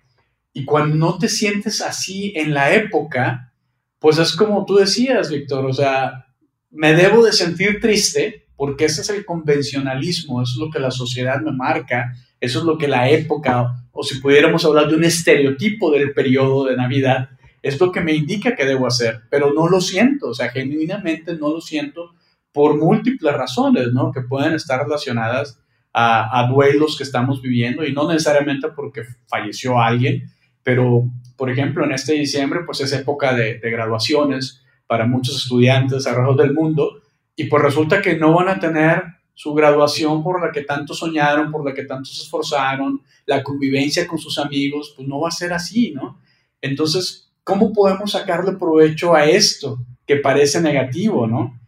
Y 0.54 0.64
cuando 0.64 0.96
no 0.96 1.18
te 1.18 1.28
sientes 1.28 1.82
así 1.82 2.32
en 2.34 2.54
la 2.54 2.74
época, 2.74 3.52
pues 3.98 4.18
es 4.18 4.34
como 4.34 4.64
tú 4.64 4.76
decías, 4.76 5.30
Víctor, 5.30 5.66
o 5.66 5.72
sea, 5.72 6.26
me 6.70 6.94
debo 6.94 7.24
de 7.24 7.32
sentir 7.32 7.80
triste 7.80 8.46
porque 8.56 8.86
ese 8.86 9.02
es 9.02 9.10
el 9.10 9.26
convencionalismo, 9.26 10.40
eso 10.40 10.52
es 10.54 10.58
lo 10.58 10.70
que 10.70 10.78
la 10.78 10.90
sociedad 10.90 11.40
me 11.40 11.52
marca, 11.52 12.14
eso 12.40 12.60
es 12.60 12.64
lo 12.64 12.78
que 12.78 12.88
la 12.88 13.10
época, 13.10 13.88
o 13.92 14.02
si 14.02 14.20
pudiéramos 14.20 14.64
hablar 14.64 14.88
de 14.88 14.96
un 14.96 15.04
estereotipo 15.04 15.90
del 15.90 16.12
periodo 16.12 16.64
de 16.66 16.76
Navidad, 16.76 17.30
es 17.62 17.80
lo 17.80 17.90
que 17.90 18.00
me 18.00 18.14
indica 18.14 18.54
que 18.54 18.64
debo 18.64 18.86
hacer, 18.86 19.22
pero 19.30 19.52
no 19.52 19.68
lo 19.68 19.80
siento, 19.80 20.28
o 20.28 20.34
sea, 20.34 20.50
genuinamente 20.50 21.36
no 21.36 21.48
lo 21.48 21.60
siento 21.60 22.14
por 22.52 22.78
múltiples 22.78 23.34
razones, 23.34 23.92
¿no? 23.92 24.12
Que 24.12 24.20
pueden 24.20 24.52
estar 24.52 24.84
relacionadas 24.84 25.58
a, 25.92 26.48
duelos 26.50 26.96
que 26.96 27.04
estamos 27.04 27.40
viviendo 27.40 27.84
y 27.84 27.92
no 27.92 28.08
necesariamente 28.08 28.68
porque 28.74 29.02
falleció 29.26 29.80
alguien, 29.80 30.30
pero 30.64 31.08
por 31.36 31.50
ejemplo, 31.50 31.84
en 31.84 31.92
este 31.92 32.14
diciembre, 32.14 32.60
pues 32.64 32.80
es 32.80 32.92
época 32.92 33.34
de, 33.34 33.58
graduaciones 33.58 34.62
para 34.86 35.06
muchos 35.06 35.36
estudiantes 35.36 36.06
alrededor 36.06 36.36
del 36.36 36.54
mundo 36.54 37.02
y 37.36 37.44
pues 37.44 37.62
resulta 37.62 38.00
que 38.00 38.16
no 38.16 38.32
van 38.32 38.48
a 38.48 38.60
tener 38.60 39.02
su 39.34 39.52
graduación 39.54 40.22
por 40.22 40.44
la 40.44 40.52
que 40.52 40.62
tanto 40.62 40.94
soñaron, 40.94 41.50
por 41.50 41.64
la 41.64 41.74
que 41.74 41.84
tanto 41.84 42.10
se 42.10 42.22
esforzaron, 42.22 43.02
la 43.26 43.42
convivencia 43.42 44.06
con 44.06 44.18
sus 44.18 44.38
amigos, 44.38 44.94
pues 44.96 45.08
no 45.08 45.20
va 45.20 45.28
a 45.28 45.32
ser 45.32 45.52
así, 45.52 45.90
¿no? 45.90 46.20
Entonces, 46.60 47.32
¿cómo 47.42 47.72
podemos 47.72 48.12
sacarle 48.12 48.52
provecho 48.52 49.14
a 49.14 49.24
esto 49.24 49.78
que 50.06 50.16
parece 50.16 50.60
negativo, 50.60 51.26
¿no? 51.26 51.58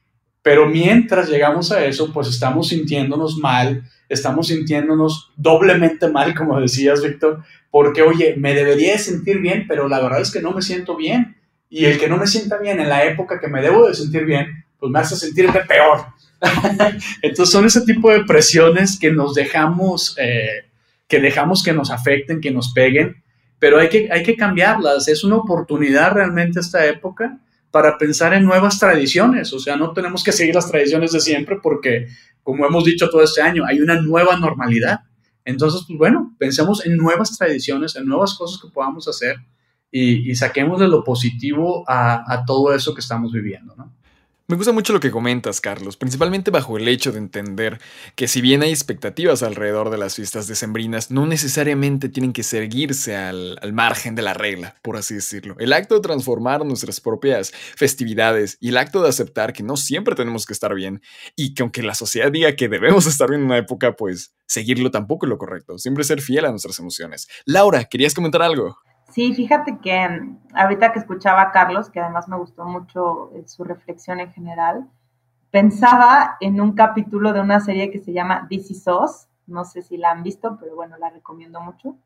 Pero 0.47 0.69
mientras 0.69 1.29
llegamos 1.29 1.73
a 1.73 1.85
eso, 1.85 2.13
pues 2.13 2.29
estamos 2.29 2.69
sintiéndonos 2.69 3.37
mal, 3.37 3.83
estamos 4.09 4.47
sintiéndonos 4.47 5.33
doblemente 5.37 6.09
mal, 6.09 6.37
como 6.37 6.61
decías, 6.61 7.03
Víctor, 7.03 7.43
porque, 7.69 8.03
oye, 8.03 8.37
me 8.39 8.55
debería 8.55 8.93
de 8.93 8.99
sentir 9.01 9.41
bien, 9.41 9.65
pero 9.67 9.89
la 9.89 9.99
verdad 9.99 10.21
es 10.21 10.31
que 10.31 10.41
no 10.41 10.53
me 10.53 10.63
siento 10.63 10.97
bien. 10.97 11.37
Y 11.69 11.87
el 11.87 11.99
que 11.99 12.07
no 12.07 12.17
me 12.17 12.29
sienta 12.29 12.59
bien 12.59 12.79
en 12.79 12.89
la 12.89 13.05
época 13.07 13.41
que 13.41 13.49
me 13.49 13.61
debo 13.61 13.89
de 13.89 13.95
sentir 13.95 14.25
bien, 14.25 14.65
pues 14.79 14.93
me 14.93 15.01
hace 15.01 15.17
sentirme 15.17 15.63
peor. 15.67 16.07
Entonces 17.23 17.53
son 17.53 17.67
ese 17.67 17.81
tipo 17.81 18.13
de 18.13 18.25
presiones 18.25 19.01
que 19.01 19.11
nos 19.11 19.35
dejamos, 19.35 20.15
eh, 20.17 20.67
que 21.09 21.19
dejamos 21.19 21.65
que 21.65 21.73
nos 21.73 21.91
afecten, 21.91 22.41
que 22.41 22.53
nos 22.53 22.73
peguen, 22.73 23.21
pero 23.59 23.81
hay 23.81 23.89
que, 23.89 24.09
hay 24.13 24.23
que 24.23 24.37
cambiarlas. 24.37 25.09
Es 25.09 25.25
una 25.25 25.39
oportunidad 25.39 26.13
realmente 26.13 26.61
esta 26.61 26.87
época 26.87 27.37
para 27.77 27.99
pensar 27.99 28.33
en 28.33 28.43
nuevas 28.43 28.79
tradiciones. 28.79 29.53
O 29.53 29.59
sea, 29.59 29.77
no 29.77 29.93
tenemos 29.93 30.25
que 30.25 30.33
seguir 30.33 30.55
las 30.55 30.71
tradiciones 30.71 31.13
de 31.13 31.21
siempre 31.21 31.59
porque, 31.63 32.07
como 32.43 32.65
hemos 32.65 32.87
dicho 32.87 33.11
todo 33.11 33.23
este 33.23 33.43
año, 33.43 33.67
hay 33.67 33.81
una 33.81 34.01
nueva 34.01 34.39
normalidad. 34.39 35.01
Entonces, 35.45 35.83
pues 35.87 35.99
bueno, 35.99 36.35
pensemos 36.39 36.87
en 36.87 36.97
nuevas 36.97 37.37
tradiciones, 37.37 37.95
en 37.97 38.07
nuevas 38.07 38.33
cosas 38.33 38.59
que 38.63 38.73
podamos 38.73 39.07
hacer 39.09 39.37
y, 39.91 40.35
saquemos 40.37 40.81
de 40.81 40.89
lo 40.89 41.05
positivo 41.05 41.85
a, 41.87 42.33
a, 42.33 42.47
todo 42.47 42.75
eso 42.75 42.95
que 42.95 43.03
estamos 43.03 43.31
viviendo, 43.31 43.77
¿no? 43.77 43.95
Me 44.49 44.55
gusta 44.55 44.71
mucho 44.71 44.93
lo 44.93 45.01
que 45.01 45.11
comentas, 45.11 45.61
Carlos, 45.61 45.97
principalmente 45.97 46.53
bajo 46.53 46.77
el 46.77 46.87
hecho 46.87 47.11
de 47.11 47.19
entender 47.19 47.81
que 48.15 48.29
si 48.29 48.41
bien 48.41 48.63
hay 48.63 48.71
expectativas 48.71 49.43
alrededor 49.43 49.91
de 49.91 49.99
las 49.99 50.15
fiestas 50.15 50.47
decembrinas, 50.47 51.11
no 51.11 51.27
necesariamente 51.27 52.09
tienen 52.09 52.33
que 52.33 52.45
seguirse 52.45 53.17
al, 53.17 53.59
margen 53.73 54.15
de 54.15 54.23
la 54.23 54.35
regla, 54.35 54.77
por 54.83 54.97
así 54.97 55.15
decirlo. 55.15 55.57
El 55.59 55.73
acto 55.73 55.97
de 55.97 56.01
transformar 56.01 56.65
nuestras 56.65 57.01
propias 57.01 57.51
festividades 57.75 58.57
y 58.61 58.69
el 58.69 58.77
acto 58.77 59.03
de 59.03 59.09
aceptar 59.09 59.53
que 59.53 59.65
no 59.65 59.77
siempre 59.77 60.15
tenemos 60.15 60.47
que 60.47 60.53
estar 60.53 60.73
bien 60.77 61.03
y 61.35 61.53
que 61.53 61.65
aunque 61.65 61.83
la 61.83 61.97
sociedad 61.97 62.31
diga 62.31 62.55
que 62.55 62.69
debemos 62.69 63.07
estar 63.09 63.29
bien 63.29 63.41
en 63.41 63.47
una 63.47 63.59
época, 63.59 63.97
pues 63.97 64.33
seguirlo 64.47 64.93
tampoco 64.93 65.27
es 65.27 65.31
lo 65.31 65.39
correcto, 65.39 65.77
siempre 65.77 66.05
ser 66.05 66.21
fiel 66.21 66.45
a 66.45 66.51
nuestras 66.51 66.79
emociones. 66.79 67.27
Laura, 67.47 67.87
¿querías 67.87 68.15
comentar 68.15 68.43
algo? 68.43 68.79
Sí, 69.17 69.33
fíjate 69.33 69.79
que 69.79 70.07
mm, 70.07 70.41
ahorita 70.53 70.93
que 70.93 70.99
escuchaba 70.99 71.41
a 71.41 71.51
Carlos, 71.51 71.89
que 71.89 72.01
además 72.01 72.29
me 72.29 72.37
gustó 72.37 72.67
mucho 72.67 73.31
eh, 73.35 73.49
su 73.49 73.65
reflexión 73.65 74.21
en 74.21 74.31
general, 74.31 74.91
pensaba 75.51 76.37
en 76.39 76.61
un 76.61 76.75
capítulo 76.75 77.33
de 77.33 77.41
una 77.41 77.61
serie 77.61 77.91
que 77.91 77.99
se 77.99 78.13
llama 78.13 78.47
This 78.51 78.71
Is 78.73 78.85
Us. 78.87 79.27
No 79.47 79.65
sé 79.65 79.81
si 79.81 79.97
la 79.97 80.11
han 80.11 80.23
visto, 80.23 80.59
pero 80.61 80.77
bueno, 80.77 80.99
la 80.99 81.09
recomiendo 81.09 81.63
mucho. 81.63 81.97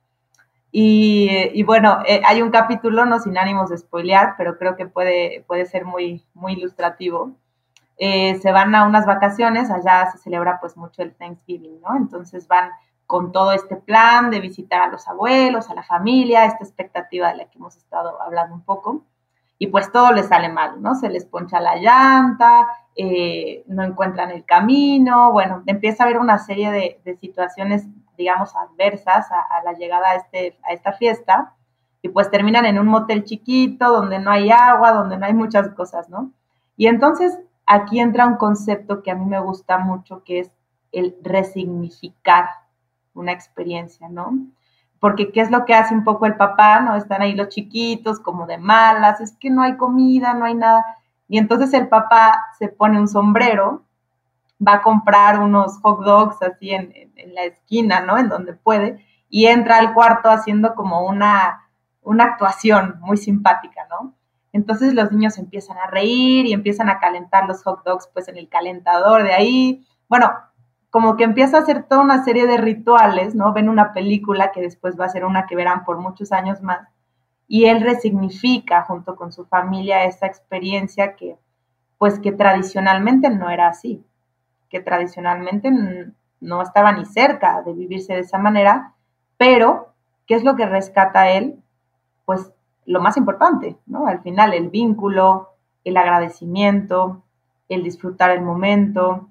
Y, 0.70 1.60
bueno, 1.64 1.98
eh, 2.06 2.22
hay 2.24 2.42
un 2.42 2.52
capítulo, 2.52 3.04
no 3.06 3.18
sin 3.18 3.36
ánimos 3.38 3.70
de 3.70 3.78
spoilear, 3.78 4.34
pero 4.38 4.56
creo 4.56 4.76
que 4.76 4.86
puede, 4.86 5.44
puede 5.48 5.66
ser 5.66 5.84
muy, 5.84 6.24
muy 6.32 6.52
ilustrativo. 6.52 7.32
Eh, 7.98 8.38
se 8.40 8.52
van 8.52 8.72
a 8.76 8.84
unas 8.84 9.04
vacaciones, 9.04 9.68
allá 9.68 10.12
se 10.12 10.18
celebra 10.18 10.60
pues 10.60 10.76
mucho 10.76 11.02
el 11.02 11.12
Thanksgiving, 11.16 11.80
¿no? 11.80 11.96
Entonces 11.96 12.46
van 12.46 12.70
con 13.10 13.32
todo 13.32 13.50
este 13.50 13.74
plan 13.74 14.30
de 14.30 14.38
visitar 14.38 14.82
a 14.82 14.86
los 14.86 15.08
abuelos, 15.08 15.68
a 15.68 15.74
la 15.74 15.82
familia, 15.82 16.44
esta 16.44 16.62
expectativa 16.62 17.32
de 17.32 17.38
la 17.38 17.44
que 17.46 17.58
hemos 17.58 17.74
estado 17.76 18.22
hablando 18.22 18.54
un 18.54 18.62
poco, 18.62 19.02
y 19.58 19.66
pues 19.66 19.90
todo 19.90 20.12
les 20.12 20.28
sale 20.28 20.48
mal, 20.48 20.80
¿no? 20.80 20.94
Se 20.94 21.08
les 21.08 21.24
poncha 21.24 21.58
la 21.58 21.74
llanta, 21.74 22.68
eh, 22.94 23.64
no 23.66 23.82
encuentran 23.82 24.30
el 24.30 24.44
camino, 24.44 25.32
bueno, 25.32 25.64
empieza 25.66 26.04
a 26.04 26.06
haber 26.06 26.20
una 26.20 26.38
serie 26.38 26.70
de, 26.70 27.16
situaciones, 27.16 27.84
digamos, 28.16 28.54
adversas 28.54 29.26
a, 29.32 29.64
la 29.64 29.72
llegada 29.72 30.10
a, 30.10 30.14
este, 30.14 30.56
a 30.62 30.72
esta 30.72 30.92
fiesta, 30.92 31.56
y 32.02 32.10
pues 32.10 32.30
terminan 32.30 32.64
en 32.64 32.78
un 32.78 32.86
motel 32.86 33.24
chiquito 33.24 33.90
donde 33.90 34.20
no 34.20 34.30
hay 34.30 34.52
agua, 34.52 34.92
donde 34.92 35.18
no 35.18 35.26
hay 35.26 35.34
muchas 35.34 35.68
cosas, 35.70 36.08
¿no? 36.08 36.30
Y 36.76 36.86
entonces 36.86 37.36
aquí 37.66 37.98
entra 37.98 38.28
un 38.28 38.36
concepto 38.36 39.02
que 39.02 39.10
a 39.10 39.16
mí 39.16 39.24
me 39.24 39.40
gusta 39.40 39.78
mucho, 39.78 40.22
que 40.22 40.38
es 40.38 40.52
el 40.92 41.16
resignificar 41.24 42.46
una 43.14 43.32
experiencia, 43.32 44.08
¿no? 44.08 44.32
Porque 45.00 45.32
¿qué 45.32 45.40
es 45.40 45.50
lo 45.50 45.64
que 45.64 45.74
hace 45.74 45.94
un 45.94 46.04
poco 46.04 46.26
el 46.26 46.36
papá? 46.36 46.80
¿No? 46.80 46.94
Están 46.94 47.22
ahí 47.22 47.34
los 47.34 47.48
chiquitos 47.48 48.20
como 48.20 48.46
de 48.46 48.58
malas, 48.58 49.20
es 49.20 49.36
que 49.38 49.50
no 49.50 49.62
hay 49.62 49.76
comida, 49.76 50.34
no 50.34 50.44
hay 50.44 50.54
nada. 50.54 50.84
Y 51.28 51.38
entonces 51.38 51.72
el 51.72 51.88
papá 51.88 52.46
se 52.58 52.68
pone 52.68 52.98
un 52.98 53.08
sombrero, 53.08 53.84
va 54.66 54.74
a 54.74 54.82
comprar 54.82 55.40
unos 55.40 55.78
hot 55.80 56.04
dogs 56.04 56.42
así 56.42 56.70
en, 56.70 56.92
la 57.34 57.44
esquina, 57.44 58.00
¿no? 58.00 58.18
En 58.18 58.28
donde 58.28 58.54
puede, 58.54 59.04
y 59.28 59.46
entra 59.46 59.78
al 59.78 59.94
cuarto 59.94 60.28
haciendo 60.30 60.74
como 60.74 61.06
una, 61.06 61.68
una 62.02 62.24
actuación 62.24 62.96
muy 63.00 63.16
simpática, 63.16 63.86
¿no? 63.88 64.14
Entonces 64.52 64.94
los 64.94 65.12
niños 65.12 65.38
empiezan 65.38 65.78
a 65.78 65.86
reír 65.86 66.46
y 66.46 66.52
empiezan 66.52 66.88
a 66.88 66.98
calentar 66.98 67.46
los 67.46 67.62
hot 67.62 67.84
dogs 67.84 68.08
pues 68.12 68.28
en 68.28 68.36
el 68.36 68.48
calentador 68.48 69.22
de 69.22 69.32
ahí. 69.32 69.86
Bueno, 70.08 70.32
como 70.90 71.16
que 71.16 71.24
empieza 71.24 71.56
a 71.56 71.60
hacer 71.60 71.84
toda 71.84 72.02
una 72.02 72.24
serie 72.24 72.46
de 72.46 72.56
rituales, 72.56 73.34
¿no? 73.34 73.52
Ven 73.52 73.68
una 73.68 73.92
película 73.92 74.50
que 74.50 74.60
después 74.60 74.98
va 74.98 75.04
a 75.06 75.10
ser 75.10 75.24
una 75.24 75.46
que 75.46 75.56
verán 75.56 75.84
por 75.84 75.98
muchos 75.98 76.32
años 76.32 76.62
más. 76.62 76.88
Y 77.46 77.66
él 77.66 77.80
resignifica 77.80 78.82
junto 78.82 79.16
con 79.16 79.32
su 79.32 79.46
familia 79.46 80.04
esa 80.04 80.26
experiencia 80.26 81.16
que, 81.16 81.36
pues 81.98 82.18
que 82.18 82.32
tradicionalmente 82.32 83.30
no 83.30 83.50
era 83.50 83.68
así, 83.68 84.04
que 84.68 84.80
tradicionalmente 84.80 85.70
no 86.40 86.62
estaba 86.62 86.92
ni 86.92 87.04
cerca 87.06 87.62
de 87.62 87.72
vivirse 87.72 88.14
de 88.14 88.20
esa 88.20 88.38
manera, 88.38 88.94
pero, 89.36 89.94
¿qué 90.26 90.34
es 90.34 90.44
lo 90.44 90.54
que 90.54 90.66
rescata 90.66 91.30
él? 91.30 91.62
Pues 92.24 92.52
lo 92.84 93.00
más 93.00 93.16
importante, 93.16 93.78
¿no? 93.86 94.06
Al 94.06 94.20
final, 94.20 94.54
el 94.54 94.68
vínculo, 94.68 95.50
el 95.84 95.96
agradecimiento, 95.96 97.22
el 97.68 97.82
disfrutar 97.82 98.30
el 98.32 98.42
momento, 98.42 99.29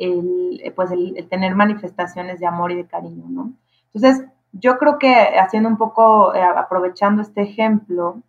el, 0.00 0.72
pues 0.74 0.90
el, 0.90 1.26
tener 1.28 1.54
manifestaciones 1.54 2.40
de 2.40 2.46
amor 2.46 2.72
y 2.72 2.76
de 2.76 2.86
cariño, 2.86 3.24
¿no? 3.28 3.52
Entonces, 3.92 4.26
yo 4.52 4.78
creo 4.78 4.98
que 4.98 5.12
haciendo 5.38 5.68
un 5.68 5.76
poco, 5.76 6.34
eh, 6.34 6.42
aprovechando 6.42 7.22
este 7.22 7.42
ejemplo, 7.42 8.20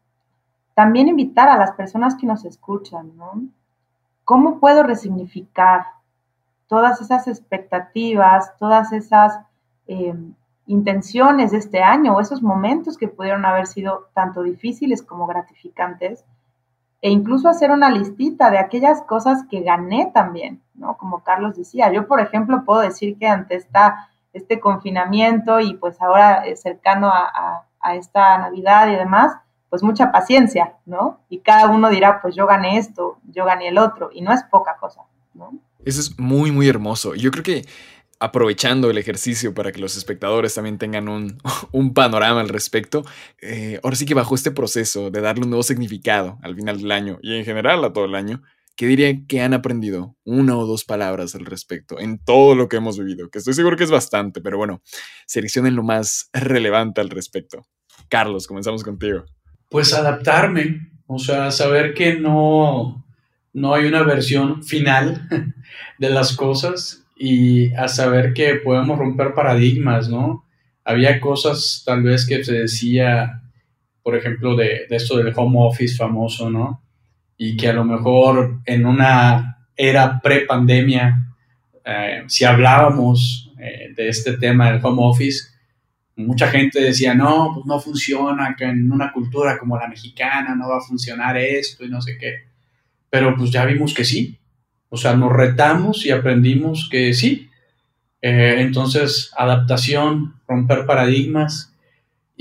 también 0.75 1.07
invitar 1.07 1.49
a 1.49 1.57
las 1.57 1.71
personas 1.71 2.15
que 2.15 2.27
nos 2.27 2.45
escuchan. 2.45 3.11
¿Cómo 4.23 4.59
puedo 4.59 4.83
resignificar 4.83 5.85
todas 6.67 7.01
esas 7.01 7.27
expectativas, 7.27 8.55
todas 8.57 8.93
esas 8.93 9.39
eh, 9.87 10.15
intenciones 10.67 11.51
de 11.51 11.57
este 11.57 11.81
año 11.81 12.15
o 12.15 12.21
esos 12.21 12.41
momentos 12.41 12.97
que 12.97 13.07
pudieron 13.07 13.45
haber 13.45 13.67
sido 13.67 14.09
tanto 14.13 14.43
difíciles 14.43 15.01
como 15.01 15.27
gratificantes 15.27 16.23
e 17.01 17.09
incluso 17.09 17.49
hacer 17.49 17.71
una 17.71 17.89
listita 17.89 18.51
de 18.51 18.59
aquellas 18.59 19.01
cosas 19.01 19.43
que 19.49 19.61
gané 19.61 20.11
también, 20.13 20.61
¿no? 20.81 20.97
Como 20.97 21.23
Carlos 21.23 21.55
decía, 21.55 21.93
yo 21.93 22.07
por 22.07 22.19
ejemplo 22.19 22.63
puedo 22.65 22.81
decir 22.81 23.17
que 23.17 23.27
ante 23.27 23.55
esta, 23.55 24.09
este 24.33 24.59
confinamiento 24.59 25.61
y 25.61 25.75
pues 25.75 26.01
ahora 26.01 26.43
cercano 26.55 27.07
a, 27.07 27.65
a 27.79 27.95
esta 27.95 28.37
Navidad 28.39 28.89
y 28.89 28.95
demás, 28.95 29.33
pues 29.69 29.83
mucha 29.83 30.11
paciencia, 30.11 30.73
¿no? 30.85 31.21
Y 31.29 31.39
cada 31.39 31.67
uno 31.67 31.89
dirá, 31.89 32.21
pues 32.21 32.35
yo 32.35 32.45
gané 32.45 32.77
esto, 32.77 33.19
yo 33.31 33.45
gané 33.45 33.69
el 33.69 33.77
otro, 33.77 34.09
y 34.13 34.21
no 34.21 34.33
es 34.33 34.43
poca 34.43 34.75
cosa, 34.77 35.03
¿no? 35.33 35.53
Eso 35.85 36.01
es 36.01 36.19
muy, 36.19 36.51
muy 36.51 36.67
hermoso. 36.67 37.15
Yo 37.15 37.31
creo 37.31 37.43
que 37.43 37.65
aprovechando 38.19 38.91
el 38.91 38.99
ejercicio 38.99 39.53
para 39.53 39.71
que 39.71 39.79
los 39.79 39.97
espectadores 39.97 40.53
también 40.53 40.77
tengan 40.77 41.09
un, 41.09 41.39
panorama 41.95 42.41
al 42.41 42.49
respecto, 42.49 43.03
eh, 43.41 43.79
ahora 43.83 43.95
sí 43.95 44.05
que 44.05 44.13
bajo 44.13 44.35
este 44.35 44.51
proceso 44.51 45.09
de 45.09 45.21
darle 45.21 45.45
un 45.45 45.49
nuevo 45.49 45.63
significado 45.63 46.37
al 46.43 46.55
final 46.55 46.77
del 46.77 46.91
año 46.91 47.17
y 47.21 47.37
en 47.37 47.45
general 47.45 47.83
a 47.83 47.93
todo 47.93 48.05
el 48.05 48.15
año, 48.15 48.43
¿qué 48.81 48.87
dirían 48.87 49.27
que 49.27 49.41
han 49.41 49.53
aprendido 49.53 50.17
una 50.23 50.57
o 50.57 50.65
dos 50.65 50.85
palabras 50.85 51.35
al 51.35 51.45
respecto 51.45 51.99
en 51.99 52.17
todo 52.17 52.55
lo 52.55 52.67
que 52.67 52.77
hemos 52.77 52.97
vivido? 52.97 53.29
Que 53.29 53.37
estoy 53.37 53.53
seguro 53.53 53.77
que 53.77 53.83
es 53.83 53.91
bastante, 53.91 54.41
pero 54.41 54.57
bueno, 54.57 54.81
seleccionen 55.27 55.75
lo 55.75 55.83
más 55.83 56.31
relevante 56.33 56.99
al 56.99 57.11
respecto. 57.11 57.67
Carlos, 58.09 58.47
comenzamos 58.47 58.83
contigo. 58.83 59.23
Pues 59.69 59.93
adaptarme, 59.93 60.89
o 61.05 61.19
sea, 61.19 61.51
saber 61.51 61.93
que 61.93 62.15
no, 62.15 63.05
no 63.53 63.75
hay 63.75 63.85
una 63.85 64.01
versión 64.01 64.63
final 64.63 65.29
de 65.99 66.09
las 66.09 66.35
cosas 66.35 67.03
y 67.15 67.71
a 67.75 67.87
saber 67.87 68.33
que 68.33 68.55
podemos 68.55 68.97
romper 68.97 69.35
paradigmas, 69.35 70.09
¿no? 70.09 70.43
Había 70.83 71.19
cosas 71.19 71.83
tal 71.85 72.01
vez 72.01 72.25
que 72.25 72.43
se 72.43 72.53
decía, 72.53 73.43
por 74.01 74.15
ejemplo, 74.15 74.55
de, 74.55 74.87
esto 74.89 75.17
del 75.17 75.33
home 75.35 75.57
office 75.59 75.95
famoso, 75.95 76.49
¿no? 76.49 76.81
Y 77.43 77.57
que 77.57 77.69
a 77.69 77.73
lo 77.73 77.83
mejor 77.83 78.59
en 78.65 78.85
una 78.85 79.65
era 79.75 80.21
pre-pandemia, 80.21 81.33
eh, 81.83 82.23
si 82.27 82.45
hablábamos 82.45 83.51
eh, 83.57 83.91
de 83.95 84.09
este 84.09 84.37
tema 84.37 84.71
del 84.71 84.79
home 84.85 85.01
office, 85.01 85.49
mucha 86.17 86.49
gente 86.49 86.79
decía, 86.79 87.15
no, 87.15 87.49
pues 87.55 87.65
no 87.65 87.79
funciona, 87.79 88.55
que 88.55 88.65
en 88.65 88.91
una 88.91 89.11
cultura 89.11 89.57
como 89.57 89.75
la 89.75 89.87
mexicana 89.87 90.53
no 90.53 90.69
va 90.69 90.77
a 90.77 90.87
funcionar 90.87 91.35
esto 91.35 91.83
y 91.83 91.89
no 91.89 91.99
sé 91.99 92.15
qué. 92.19 92.43
Pero 93.09 93.35
pues 93.35 93.49
ya 93.49 93.65
vimos 93.65 93.95
que 93.95 94.05
sí, 94.05 94.37
o 94.89 94.97
sea, 94.97 95.15
nos 95.15 95.33
retamos 95.33 96.05
y 96.05 96.11
aprendimos 96.11 96.89
que 96.91 97.15
sí. 97.15 97.49
Eh, 98.21 98.57
entonces, 98.59 99.31
adaptación, 99.35 100.35
romper 100.47 100.85
paradigmas. 100.85 101.70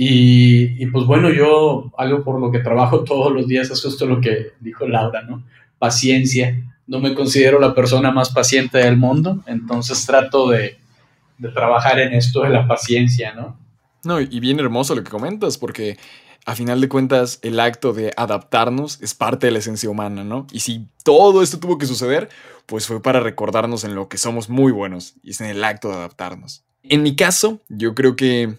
Y, 0.03 0.87
pues 0.87 1.05
bueno, 1.05 1.31
yo 1.31 1.93
algo 1.99 2.25
por 2.25 2.41
lo 2.41 2.51
que 2.51 2.61
trabajo 2.61 3.01
todos 3.05 3.31
los 3.31 3.47
días 3.47 3.71
es 3.71 3.83
justo 3.83 4.07
lo 4.07 4.19
que 4.19 4.53
dijo 4.59 4.89
Laura, 4.89 5.21
¿no? 5.21 5.45
Paciencia. 5.79 6.57
No 6.87 7.01
me 7.01 7.15
considero 7.15 7.61
la 7.61 7.75
persona 7.75 8.11
más 8.11 8.31
paciente 8.31 8.79
del 8.79 8.97
mundo, 8.97 9.43
entonces 9.47 10.07
trato 10.07 10.49
de, 10.49 10.79
de 11.37 11.49
trabajar 11.51 12.01
en 12.01 12.15
esto 12.15 12.45
de 12.45 12.49
la 12.49 12.67
paciencia, 12.67 13.35
¿no? 13.35 13.59
No, 14.03 14.23
y 14.23 14.41
bien 14.41 14.59
hermoso 14.59 14.95
lo 14.95 15.05
que 15.05 15.11
comentas, 15.11 15.59
porque 15.59 15.99
a 16.47 16.55
final 16.55 16.81
de 16.81 16.89
cuentas, 16.89 17.39
el 17.43 17.61
acto 17.61 17.93
de 17.93 18.15
adaptarnos 18.17 19.03
es 19.03 19.13
parte 19.15 19.49
de 19.49 19.53
la 19.53 19.59
esencia 19.59 19.91
humana, 19.91 20.25
¿no? 20.25 20.47
Y 20.51 20.61
si 20.61 20.87
todo 21.05 21.43
esto 21.43 21.61
tuvo 21.61 21.77
que 21.77 21.85
suceder, 21.85 22.31
pues 22.65 22.87
fue 22.87 23.03
para 23.03 23.21
recordarnos 23.21 23.85
en 23.85 23.95
lo 23.95 24.09
que 24.09 24.17
somos 24.17 24.49
muy 24.49 24.73
buenos, 24.73 25.13
y 25.23 25.33
es 25.33 25.43
en 25.43 25.49
el 25.49 25.63
acto 25.63 25.91
de 25.91 25.97
adaptarnos. 25.97 26.65
En 26.85 27.03
mi 27.03 27.15
caso, 27.15 27.61
yo 27.69 27.95
creo 27.95 28.17
que 28.17 28.59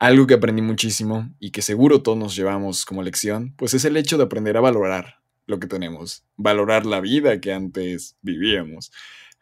algo 0.00 0.26
que 0.26 0.34
aprendí 0.34 0.62
muchísimo 0.62 1.30
y 1.38 1.50
que 1.50 1.60
seguro 1.60 2.02
todos 2.02 2.16
nos 2.16 2.34
llevamos 2.34 2.86
como 2.86 3.02
lección, 3.02 3.54
pues 3.56 3.74
es 3.74 3.84
el 3.84 3.98
hecho 3.98 4.16
de 4.16 4.24
aprender 4.24 4.56
a 4.56 4.60
valorar 4.60 5.20
lo 5.46 5.60
que 5.60 5.66
tenemos, 5.66 6.24
valorar 6.36 6.86
la 6.86 7.00
vida 7.00 7.40
que 7.40 7.52
antes 7.52 8.16
vivíamos, 8.22 8.92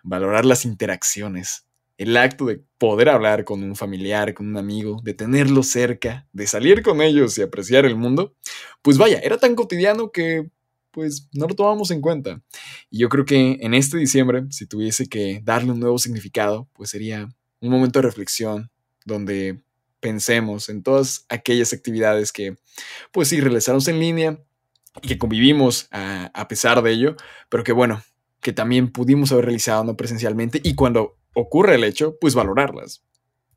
valorar 0.03 0.45
las 0.45 0.65
interacciones, 0.65 1.65
el 1.97 2.17
acto 2.17 2.47
de 2.47 2.61
poder 2.77 3.09
hablar 3.09 3.45
con 3.45 3.63
un 3.63 3.77
familiar, 3.77 4.35
con 4.35 4.49
un 4.49 4.57
amigo, 4.57 5.01
de 5.05 5.15
tenerlo 5.15 5.63
cerca, 5.63 6.27
de 6.33 6.49
salir 6.49 6.83
con 6.83 7.03
ellos 7.03 7.39
y 7.39 7.43
apreciar 7.43 7.87
el 7.87 7.95
mundo, 7.95 8.35
pues 8.83 8.99
vaya, 8.99 9.21
era 9.21 9.39
tan 9.39 9.55
cotidiano 9.55 10.11
que 10.11 10.51
pues 10.91 11.29
no 11.33 11.47
lo 11.47 11.55
tomamos 11.55 11.93
en 11.93 12.01
cuenta. 12.01 12.43
Y 12.91 12.99
yo 12.99 13.09
creo 13.09 13.25
que 13.25 13.59
en 13.61 13.75
este 13.75 13.97
diciembre, 13.97 14.45
si 14.51 14.67
tuviese 14.67 15.07
que 15.07 15.41
darle 15.45 15.71
un 15.71 15.79
nuevo 15.79 15.99
significado, 15.99 16.69
pues 16.73 16.91
sería 16.91 17.29
un 17.61 17.71
momento 17.71 18.01
de 18.01 18.07
reflexión 18.07 18.71
donde 19.05 19.63
pensemos 20.01 20.69
en 20.69 20.83
todas 20.83 21.27
aquellas 21.29 21.73
actividades 21.73 22.33
que, 22.33 22.59
pues 23.13 23.29
sí, 23.29 23.41
realizamos 23.41 23.89
en 23.89 24.01
línea 24.01 24.39
y 25.03 25.09
que 25.09 25.19
convivimos 25.19 25.89
a, 25.91 26.31
a 26.35 26.49
pesar 26.49 26.83
de 26.83 26.93
ello, 26.93 27.17
pero 27.49 27.65
que 27.65 27.73
bueno, 27.73 28.03
que 28.41 28.53
también 28.53 28.91
pudimos 28.91 29.33
haber 29.33 29.47
realizado 29.47 29.85
no 29.85 29.97
presencialmente 29.97 30.61
y 30.63 30.75
cuando 30.75 31.17
ocurre 31.35 31.75
el 31.75 31.85
hecho, 31.85 32.17
pues 32.21 32.35
valorarlas, 32.35 33.05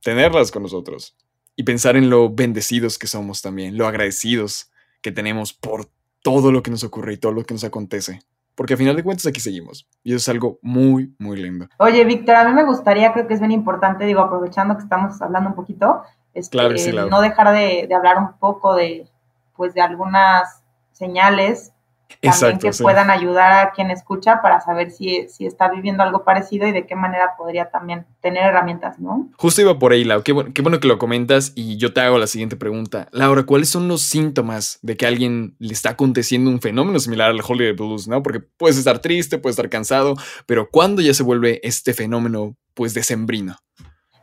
tenerlas 0.01 0.51
con 0.51 0.63
nosotros 0.63 1.15
y 1.56 1.63
pensar 1.63 1.95
en 1.95 2.10
lo 2.10 2.30
bendecidos 2.30 2.97
que 2.97 3.08
somos 3.08 3.41
también, 3.41 3.77
lo 3.77 3.88
agradecidos 3.88 4.71
que 5.01 5.12
tenemos 5.12 5.54
por 5.54 5.89
todo 6.21 6.51
lo 6.51 6.63
que 6.63 6.71
nos 6.71 6.84
ocurre 6.84 7.13
y 7.13 7.17
todo 7.17 7.32
lo 7.32 7.43
que 7.43 7.54
nos 7.54 7.63
acontece. 7.63 8.21
Porque 8.56 8.73
a 8.73 8.77
final 8.77 8.95
de 8.95 9.04
cuentas 9.04 9.25
aquí 9.25 9.39
seguimos. 9.39 9.88
Y 10.04 10.12
eso 10.12 10.17
es 10.17 10.30
algo 10.30 10.60
muy, 10.62 11.15
muy 11.17 11.41
lindo. 11.41 11.67
Oye, 11.80 12.04
Víctor, 12.04 12.36
a 12.36 12.47
mí 12.47 12.54
me 12.54 12.63
gustaría, 12.63 13.13
creo 13.13 13.27
que 13.27 13.34
es 13.34 13.39
bien 13.39 13.51
importante, 13.51 14.06
digo, 14.06 14.21
aprovechando 14.21 14.75
que 14.75 14.84
estamos 14.84 15.21
hablando 15.21 15.49
un 15.49 15.56
poquito, 15.56 16.04
este, 16.34 16.94
no 16.94 17.22
dejar 17.22 17.54
de, 17.54 17.86
de 17.88 17.96
hablar 17.96 18.17
un 18.17 18.34
poco 18.34 18.76
de, 18.76 19.08
pues, 19.56 19.74
de 19.74 19.82
algunas 19.82 20.62
señales 20.91 21.74
también 22.20 22.60
que 22.60 22.72
puedan 22.72 23.10
ayudar 23.10 23.67
a 23.67 23.72
quien 23.72 23.91
escucha 23.91 24.41
para 24.41 24.62
saber 24.62 24.91
si, 24.91 25.28
si, 25.30 25.46
está 25.46 25.70
viviendo 25.70 26.04
algo 26.04 26.24
parecido 26.24 26.67
y 26.67 26.72
de 26.72 26.86
qué 26.86 26.96
manera 26.96 27.36
podría 27.38 27.70
también 27.70 28.06
tener 28.22 28.44
herramientas, 28.46 29.00
¿no? 29.00 29.30
Justo 29.38 29.62
iba 29.62 29.78
por 29.80 29.91
ahí, 29.91 30.04
Laura. 30.04 30.24
Qué, 30.24 30.36
qué, 30.54 30.62
bueno 30.62 30.80
que 30.80 30.88
lo 30.88 30.98
comentas 30.98 31.54
y 31.56 31.78
yo 31.78 31.94
te 31.94 32.02
hago 32.02 32.17
la 32.17 32.28
siguiente 32.28 32.56
pregunta. 32.56 33.08
Laura, 33.12 33.44
¿cuáles 33.44 33.70
son 33.70 33.88
los 33.88 34.02
síntomas 34.02 34.80
de 34.82 34.98
que 34.98 35.06
a 35.06 35.10
alguien 35.10 35.56
le 35.60 35.74
está 35.74 35.91
aconteciendo 35.91 36.50
un 36.50 36.62
fenómeno 36.62 37.00
similar 37.00 37.30
al 37.30 37.41
Holiday 37.46 37.74
Blues, 37.74 38.08
¿no? 38.08 38.22
Porque 38.22 38.39
puedes 38.39 38.78
estar 38.78 39.00
triste, 39.00 39.38
puedes 39.38 39.58
estar 39.58 39.70
cansado, 39.70 40.15
pero 40.46 40.70
¿cuándo 40.70 41.02
ya 41.02 41.13
se 41.13 41.24
vuelve 41.24 41.60
este 41.63 41.94
fenómeno, 41.94 42.56
pues, 42.74 42.94
decembrino? 42.94 43.58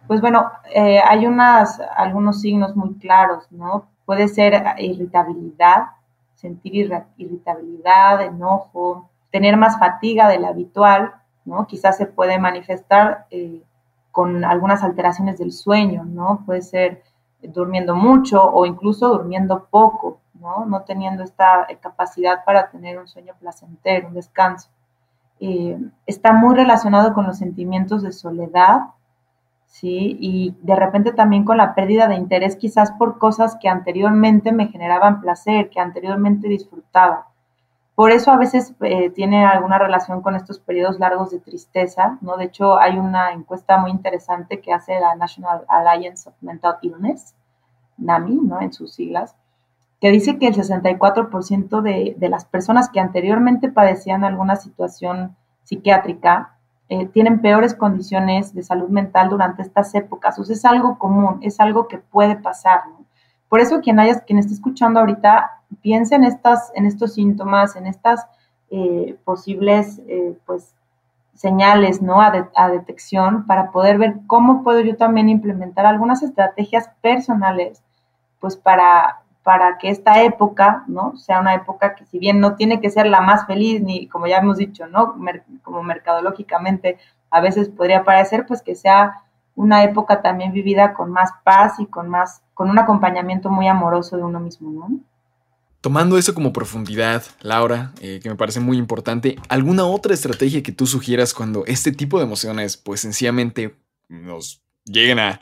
Pues 0.09 0.21
bueno, 0.21 0.51
eh, 0.75 1.01
hay 1.07 1.27
unas, 1.27 1.81
algunos 1.97 2.41
signos 2.41 2.75
muy 2.75 2.95
claros, 2.95 3.47
¿no? 3.53 3.87
puede 4.09 4.27
ser 4.29 4.65
irritabilidad, 4.79 5.89
sentir 6.35 6.75
irritabilidad, 7.19 8.23
enojo, 8.23 9.11
tener 9.31 9.59
más 9.59 9.79
fatiga 9.79 10.31
de 10.31 10.39
la 10.39 10.49
habitual, 10.49 11.13
¿no? 11.45 11.67
Quizás 11.67 11.99
se 11.99 12.07
puede 12.07 12.39
manifestar 12.39 13.27
eh, 13.31 13.63
con 14.11 14.47
algunas 14.47 14.83
alteraciones 14.83 15.37
del 15.37 15.53
sueño, 15.53 16.07
¿no? 16.07 16.43
Puede 16.47 16.63
ser 16.63 17.03
durmiendo 17.43 17.95
mucho 17.95 18.43
o 18.43 18.65
incluso 18.65 19.11
durmiendo 19.11 19.67
poco, 19.67 20.21
¿no? 20.41 20.65
No 20.65 20.85
teniendo 20.85 21.23
esta 21.23 21.67
capacidad 21.83 22.47
para 22.47 22.71
tener 22.71 22.99
un 22.99 23.09
sueño 23.09 23.35
placentero, 23.39 24.09
un 24.09 24.15
descanso. 24.15 24.71
Eh, 25.39 25.79
está 26.07 26.33
muy 26.33 26.55
relacionado 26.55 27.13
con 27.13 27.27
los 27.27 27.37
sentimientos 27.37 28.03
de 28.03 28.13
soledad, 28.13 28.87
¿sí? 29.69 30.17
Y 30.19 30.57
de 30.63 30.75
repente 30.75 31.13
también 31.13 31.45
con 31.45 31.59
la 31.59 31.75
pérdida 31.75 32.09
de 32.09 32.17
interés 32.17 32.57
quizás 32.57 32.91
por 32.93 33.19
cosas 33.19 33.57
que 33.61 33.69
anteriormente 33.69 34.51
me 34.51 34.69
generaban 34.69 35.21
placer, 35.21 35.71
que 35.71 35.81
anteriormente 35.81 36.49
disfrutaba. 36.49 37.29
Por 37.95 38.13
eso 38.13 38.31
a 38.31 38.37
veces 38.37 38.75
eh, 38.81 39.11
tiene 39.11 39.45
alguna 39.45 39.79
relación 39.79 40.23
con 40.23 40.37
estos 40.37 40.61
periodos 40.61 40.99
largos 41.01 41.31
de 41.31 41.41
tristeza, 41.41 42.19
¿no? 42.21 42.37
De 42.37 42.45
hecho, 42.45 42.79
hay 42.79 42.97
una 42.97 43.33
encuesta 43.33 43.77
muy 43.79 43.91
interesante 43.91 44.61
que 44.61 44.73
hace 44.73 45.01
la 45.01 45.17
National 45.17 45.65
Alliance 45.69 46.29
of 46.29 46.37
Mental 46.41 46.77
Illness, 46.83 47.35
NAMI, 47.97 48.37
¿no? 48.37 48.61
En 48.61 48.73
sus 48.73 48.95
siglas, 48.95 49.35
que 50.01 50.13
dice 50.13 50.39
que 50.39 50.47
el 50.47 50.55
64% 50.55 51.81
de, 51.83 52.15
de 52.17 52.29
las 52.29 52.45
personas 52.45 52.89
que 52.89 53.01
anteriormente 53.01 53.69
padecían 53.69 54.25
alguna 54.25 54.55
situación 54.55 55.37
psiquiátrica 55.65 56.58
eh, 56.91 57.07
tienen 57.07 57.41
peores 57.41 57.75
condiciones 57.75 58.55
de 58.55 58.63
salud 58.63 58.89
mental 58.89 59.29
durante 59.29 59.63
estas 59.63 59.95
épocas. 59.95 60.39
O 60.39 60.43
es 60.43 60.65
algo 60.65 60.99
común, 60.99 61.39
es 61.43 61.61
algo 61.61 61.87
que 61.87 61.99
puede 61.99 62.37
pasar. 62.37 62.83
Por 63.49 63.61
eso 63.61 63.81
quien, 63.81 63.99
haya, 64.01 64.21
quien 64.21 64.39
esté 64.39 64.55
escuchando 64.55 65.01
ahorita, 65.01 65.63
piense 65.83 66.15
en, 66.15 66.25
estas, 66.25 66.73
en 66.75 66.87
estos 66.87 67.15
síntomas, 67.15 67.77
en 67.77 67.87
estas 67.87 68.27
eh, 68.71 69.17
posibles 69.25 70.01
eh, 70.09 70.37
pues, 70.47 70.75
señales 71.35 72.03
¿no? 72.03 72.21
A, 72.21 72.51
a, 72.55 72.69
detección 72.69 73.47
para 73.47 73.71
poder 73.71 73.99
ver 73.99 74.17
cómo 74.27 74.63
puedo 74.63 74.81
yo 74.81 74.97
también 74.97 75.29
implementar 75.29 75.87
algunas 75.87 76.23
estrategias 76.23 76.91
personales 77.01 77.83
pues 78.41 78.57
para, 78.57 79.23
para 79.49 79.79
que 79.79 79.89
esta 79.89 80.23
época, 80.25 80.85
¿no? 80.89 81.17
Sea 81.17 81.41
una 81.41 81.55
época 81.55 81.95
que 81.95 82.05
si 82.05 82.19
bien 82.19 82.39
no 82.39 82.55
tiene 82.55 82.83
que 82.83 82.91
ser 82.91 83.07
la 83.07 83.23
más 83.23 83.47
feliz, 83.47 83.81
ni 83.81 84.07
como 84.07 84.27
ya 84.27 84.37
hemos 84.37 84.59
dicho, 84.59 84.87
¿no? 84.89 85.17
como 85.63 85.83
mercadológicamente 85.83 86.99
a 87.31 87.41
veces 87.41 87.71
podría 87.71 88.05
parecer, 88.05 88.45
pues 88.47 88.61
que 88.61 88.75
sea 88.75 89.23
una 89.55 89.85
época 89.85 90.21
también 90.21 90.53
vivida 90.53 90.93
con 90.93 91.13
más 91.13 91.31
paz 91.45 91.81
y 91.81 91.87
con 91.87 92.11
más, 92.11 92.43
con 92.53 92.69
un 92.69 92.79
acompañamiento 92.79 93.49
muy 93.49 93.69
amoroso 93.69 94.19
de 94.19 94.25
uno 94.25 94.39
mismo, 94.39 94.71
¿no? 94.71 95.01
Tomando 95.81 96.19
eso 96.19 96.35
como 96.35 96.53
profundidad, 96.53 97.23
Laura, 97.41 97.93
eh, 98.03 98.21
que 98.23 98.29
me 98.29 98.37
parece 98.37 98.61
muy 98.61 98.77
importante, 98.77 99.37
¿alguna 99.49 99.87
otra 99.87 100.13
estrategia 100.13 100.63
que 100.63 100.73
tú 100.73 100.87
sugieras 100.87 101.33
cuando 101.33 101.65
este 101.65 101.91
tipo 101.91 102.19
de 102.19 102.27
emociones, 102.27 102.77
pues 102.77 103.01
sencillamente 103.01 103.79
nos 104.11 104.63
lleguen 104.89 105.19
a, 105.19 105.41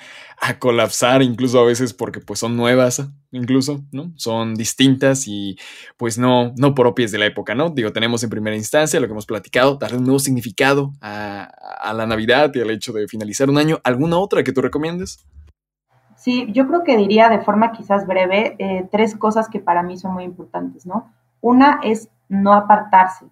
colapsar, 0.58 1.22
incluso 1.22 1.58
a 1.58 1.64
veces 1.64 1.94
porque 1.94 2.20
pues 2.20 2.38
son 2.38 2.56
nuevas, 2.56 3.02
incluso, 3.32 3.80
¿no? 3.90 4.12
Son 4.16 4.54
distintas 4.54 5.26
y 5.26 5.56
pues 5.96 6.18
no, 6.18 6.52
no 6.56 6.74
propias 6.74 7.10
de 7.10 7.18
la 7.18 7.26
época, 7.26 7.54
¿no? 7.54 7.70
Digo, 7.70 7.90
tenemos 7.90 8.22
en 8.22 8.30
primera 8.30 8.54
instancia 8.54 9.00
lo 9.00 9.06
que 9.06 9.12
hemos 9.12 9.26
platicado, 9.26 9.76
darle 9.76 9.96
un 9.96 10.04
nuevo 10.04 10.18
significado 10.18 10.92
a, 11.00 11.92
la 11.94 12.06
Navidad 12.06 12.52
y 12.54 12.60
al 12.60 12.70
hecho 12.70 12.92
de 12.92 13.08
finalizar 13.08 13.48
un 13.48 13.58
año. 13.58 13.80
¿Alguna 13.82 14.18
otra 14.18 14.44
que 14.44 14.52
tú 14.52 14.60
recomiendes? 14.60 15.24
Sí, 16.16 16.46
yo 16.52 16.66
creo 16.68 16.84
que 16.84 16.96
diría 16.96 17.28
de 17.28 17.40
forma 17.40 17.72
quizás 17.72 18.06
breve 18.06 18.56
eh, 18.58 18.86
tres 18.92 19.16
cosas 19.16 19.48
que 19.48 19.60
para 19.60 19.82
mí 19.82 19.96
son 19.96 20.12
muy 20.12 20.24
importantes, 20.24 20.84
¿no? 20.84 21.12
Una 21.40 21.80
es 21.82 22.10
no 22.28 22.52
apartarse, 22.52 23.26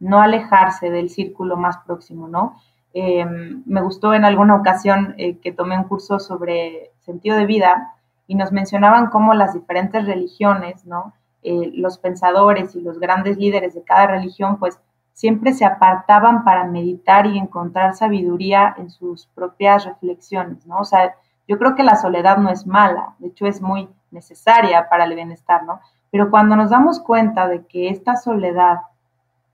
no 0.00 0.20
alejarse 0.22 0.90
del 0.90 1.10
círculo 1.10 1.56
más 1.56 1.78
próximo, 1.78 2.26
¿no? 2.26 2.56
Em, 3.00 3.62
me 3.64 3.80
gustó 3.80 4.12
en 4.12 4.24
alguna 4.24 4.56
ocasión 4.56 5.14
eh, 5.18 5.38
que 5.38 5.52
tomé 5.52 5.78
un 5.78 5.84
curso 5.84 6.18
sobre 6.18 6.90
sentido 6.98 7.36
de 7.36 7.46
vida 7.46 7.94
y 8.26 8.34
nos 8.34 8.50
mencionaban 8.50 9.08
cómo 9.10 9.34
las 9.34 9.54
diferentes 9.54 10.04
religiones, 10.04 10.84
¿no? 10.84 11.12
Eh, 11.44 11.70
los 11.74 11.98
pensadores 11.98 12.74
y 12.74 12.80
los 12.80 12.98
grandes 12.98 13.38
líderes 13.38 13.74
de 13.74 13.84
cada 13.84 14.08
religión, 14.08 14.58
pues 14.58 14.80
siempre 15.12 15.52
se 15.52 15.64
apartaban 15.64 16.42
para 16.42 16.64
meditar 16.64 17.26
y 17.26 17.38
encontrar 17.38 17.94
sabiduría 17.94 18.74
en 18.76 18.90
sus 18.90 19.26
propias 19.28 19.84
reflexiones, 19.84 20.66
¿no? 20.66 20.78
O 20.78 20.84
sea, 20.84 21.14
yo 21.46 21.56
creo 21.56 21.76
que 21.76 21.84
la 21.84 21.94
soledad 21.94 22.38
no 22.38 22.50
es 22.50 22.66
mala, 22.66 23.14
de 23.20 23.28
hecho 23.28 23.46
es 23.46 23.62
muy 23.62 23.88
necesaria 24.10 24.88
para 24.88 25.04
el 25.04 25.14
bienestar, 25.14 25.62
¿no? 25.62 25.78
Pero 26.10 26.30
cuando 26.30 26.56
nos 26.56 26.70
damos 26.70 26.98
cuenta 26.98 27.46
de 27.46 27.64
que 27.64 27.90
esta 27.90 28.16
soledad 28.16 28.78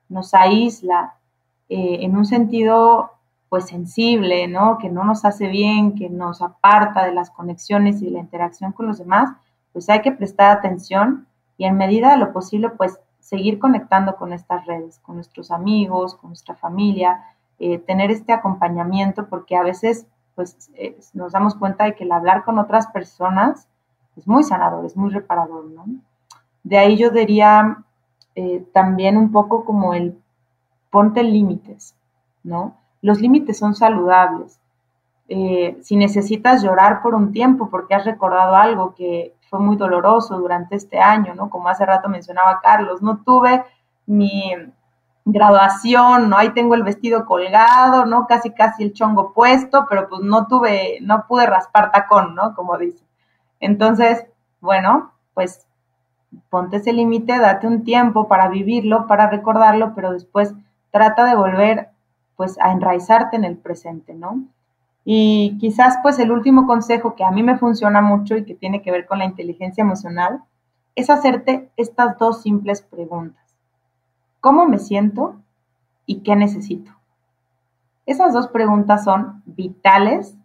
nos 0.09 0.33
aísla 0.33 1.17
eh, 1.69 1.99
en 2.01 2.17
un 2.17 2.25
sentido 2.25 3.14
pues 3.55 3.67
sensible, 3.67 4.49
¿no? 4.49 4.79
Que 4.79 4.89
no 4.89 5.05
nos 5.05 5.25
hace 5.25 5.47
bien, 5.47 5.95
que 5.95 6.11
nos 6.11 6.43
aparta 6.43 7.05
de 7.05 7.15
las 7.15 7.31
conexiones 7.31 8.03
y 8.03 8.11
la 8.11 8.19
interacción 8.19 8.73
con 8.73 8.89
los 8.89 8.99
demás, 8.99 9.31
pues 9.73 9.89
hay 9.89 10.03
que 10.03 10.11
prestar 10.11 10.51
atención 10.51 11.29
y 11.57 11.67
en 11.67 11.77
medida 11.77 12.11
de 12.11 12.17
lo 12.17 12.33
posible, 12.33 12.71
pues 12.71 12.99
seguir 13.21 13.61
conectando 13.61 14.17
con 14.17 14.33
estas 14.33 14.67
redes, 14.67 14.99
con 14.99 15.15
nuestros 15.15 15.53
amigos, 15.53 16.17
con 16.17 16.31
nuestra 16.31 16.57
familia, 16.57 17.23
eh, 17.61 17.79
tener 17.79 18.11
este 18.11 18.33
acompañamiento, 18.33 19.29
porque 19.29 19.57
a 19.57 19.63
veces, 19.63 20.09
pues 20.35 20.73
nos 21.13 21.31
damos 21.31 21.55
cuenta 21.55 21.85
de 21.85 21.95
que 21.95 22.03
el 22.03 22.11
hablar 22.11 22.43
con 22.43 22.59
otras 22.59 22.89
personas 22.89 23.69
es 24.17 24.27
muy 24.27 24.43
sanador, 24.43 24.85
es 24.85 24.97
muy 24.97 25.11
reparador, 25.11 25.67
¿no? 25.67 25.85
De 26.65 26.77
ahí 26.77 26.97
yo 26.97 27.11
diría 27.11 27.85
eh, 28.35 28.67
también 28.73 29.17
un 29.17 29.31
poco 29.31 29.65
como 29.65 29.95
el 29.95 30.21
ponte 30.91 31.23
límites, 31.23 31.95
¿no? 32.43 32.83
Los 33.05 33.21
límites 33.21 33.59
son 33.59 33.75
saludables. 33.75 34.59
Eh, 35.29 35.77
si 35.83 35.95
necesitas 35.95 36.63
llorar 36.63 37.03
por 37.03 37.15
un 37.15 37.33
tiempo 37.33 37.69
porque 37.69 37.95
has 37.95 38.07
recordado 38.07 38.57
algo 38.57 38.95
que 38.95 39.35
fue 39.51 39.59
muy 39.61 39.77
doloroso 39.77 40.39
durante 40.39 40.75
este 40.75 40.99
año, 41.01 41.35
¿no? 41.35 41.51
Como 41.51 41.69
hace 41.69 41.85
rato 41.85 42.09
mencionaba 42.09 42.63
Carlos, 42.63 43.03
no 43.03 43.19
tuve 43.19 43.63
mi 44.07 44.55
graduación, 45.27 46.31
¿no? 46.31 46.39
Ahí 46.39 46.55
tengo 46.55 46.75
el 46.77 46.83
vestido 46.83 47.27
colgado, 47.27 48.07
¿no? 48.07 48.27
Casi, 48.27 48.53
casi 48.53 48.85
el 48.85 48.95
chongo 48.95 49.35
puesto, 49.35 49.85
pero 49.87 50.09
pues 50.09 50.23
no 50.23 50.47
tuve, 50.47 50.97
no 51.03 51.27
pude 51.27 51.45
raspar 51.45 51.93
tacón, 51.93 52.35
¿no? 52.35 52.55
Como 52.55 52.79
dice. 52.79 53.05
Entonces, 53.61 54.25
bueno, 54.63 55.13
pues 55.35 55.67
ponte 56.49 56.79
ese 56.79 56.95
límite, 56.95 57.39
date 57.39 57.67
un 57.67 57.85
tiempo 57.85 58.29
para 58.29 58.49
vivirlo, 58.49 59.07
para 59.07 59.29
recordarlo, 59.29 59.93
pero 59.95 60.11
después 60.11 60.55
trata 60.91 61.27
de 61.27 61.37
volver 61.37 61.91
pues 62.37 62.59
a 62.61 62.73
enraizarte 62.73 63.37
en 63.37 63.45
el 63.45 63.57
presente, 63.57 64.15
¿no? 64.15 64.45
Y 65.05 65.59
quizás 65.59 65.99
pues 66.03 66.19
el 66.19 66.33
último 66.33 66.67
consejo 66.67 67.15
que 67.15 67.25
a 67.25 67.31
mí 67.31 67.43
me 67.43 67.59
funciona 67.59 68.01
mucho 68.01 68.37
y 68.37 68.45
que 68.45 68.55
tiene 68.55 68.83
que 68.83 68.91
ver 68.91 69.07
con 69.07 69.19
la 69.19 69.27
inteligencia 69.27 69.83
emocional 69.83 70.43
es 70.95 71.11
hacerte 71.11 71.71
estas 71.77 72.19
dos 72.19 72.43
simples 72.43 72.83
preguntas. 72.83 73.45
¿Cómo 74.41 74.67
me 74.67 74.79
siento 74.79 75.37
y 76.07 76.21
qué 76.21 76.37
necesito? 76.37 76.93
Esas 78.07 78.33
dos 78.33 78.49
preguntas 78.49 79.05
son 79.05 79.43
vitales 79.47 80.37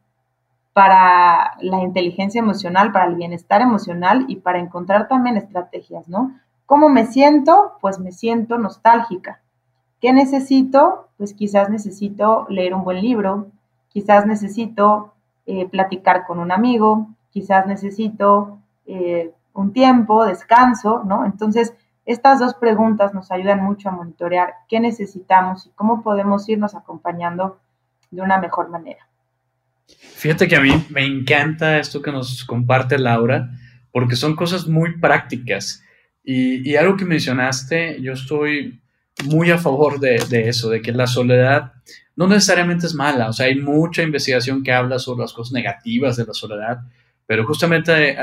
para 0.73 1.55
la 1.59 1.81
inteligencia 1.81 2.39
emocional, 2.39 2.91
para 2.91 3.05
el 3.05 3.15
bienestar 3.15 3.61
emocional 3.61 4.25
y 4.27 4.37
para 4.37 4.59
encontrar 4.59 5.07
también 5.07 5.35
estrategias, 5.35 6.07
¿no? 6.07 6.39
¿Cómo 6.65 6.87
me 6.87 7.05
siento? 7.05 7.73
Pues 7.81 7.99
me 7.99 8.11
siento 8.11 8.57
nostálgica. 8.57 9.41
¿Qué 10.01 10.13
necesito? 10.13 11.09
Pues 11.17 11.33
quizás 11.33 11.69
necesito 11.69 12.45
leer 12.49 12.73
un 12.73 12.83
buen 12.83 13.01
libro, 13.01 13.51
quizás 13.89 14.25
necesito 14.25 15.13
eh, 15.45 15.67
platicar 15.67 16.25
con 16.25 16.39
un 16.39 16.51
amigo, 16.51 17.09
quizás 17.31 17.67
necesito 17.67 18.59
eh, 18.85 19.31
un 19.53 19.73
tiempo, 19.73 20.25
descanso, 20.25 21.03
¿no? 21.05 21.25
Entonces, 21.25 21.73
estas 22.05 22.39
dos 22.39 22.55
preguntas 22.55 23.13
nos 23.13 23.29
ayudan 23.31 23.61
mucho 23.61 23.89
a 23.89 23.91
monitorear 23.91 24.53
qué 24.67 24.79
necesitamos 24.79 25.67
y 25.67 25.69
cómo 25.75 26.01
podemos 26.01 26.47
irnos 26.47 26.75
acompañando 26.75 27.59
de 28.09 28.21
una 28.21 28.39
mejor 28.39 28.69
manera. 28.69 29.05
Fíjate 29.87 30.47
que 30.47 30.55
a 30.55 30.61
mí 30.61 30.71
me 30.89 31.05
encanta 31.05 31.77
esto 31.77 32.01
que 32.01 32.11
nos 32.11 32.45
comparte 32.45 32.97
Laura, 32.97 33.49
porque 33.91 34.15
son 34.15 34.35
cosas 34.35 34.67
muy 34.67 34.97
prácticas. 34.99 35.83
Y, 36.23 36.69
y 36.69 36.75
algo 36.75 36.95
que 36.95 37.05
mencionaste, 37.05 38.01
yo 38.01 38.13
estoy 38.13 38.79
muy 39.25 39.51
a 39.51 39.57
favor 39.57 39.99
de, 39.99 40.17
eso, 40.47 40.69
de 40.69 40.81
que 40.81 40.91
la 40.91 41.07
soledad 41.07 41.73
no 42.15 42.27
necesariamente 42.27 42.85
es 42.85 42.93
mala, 42.93 43.29
o 43.29 43.33
sea, 43.33 43.45
hay 43.45 43.55
mucha 43.55 44.03
investigación 44.03 44.63
que 44.63 44.71
habla 44.71 44.99
sobre 44.99 45.21
las 45.21 45.33
cosas 45.33 45.53
negativas 45.53 46.17
de 46.17 46.25
la 46.25 46.33
soledad, 46.33 46.79
pero 47.25 47.45
justamente 47.45 48.11
eh, 48.11 48.17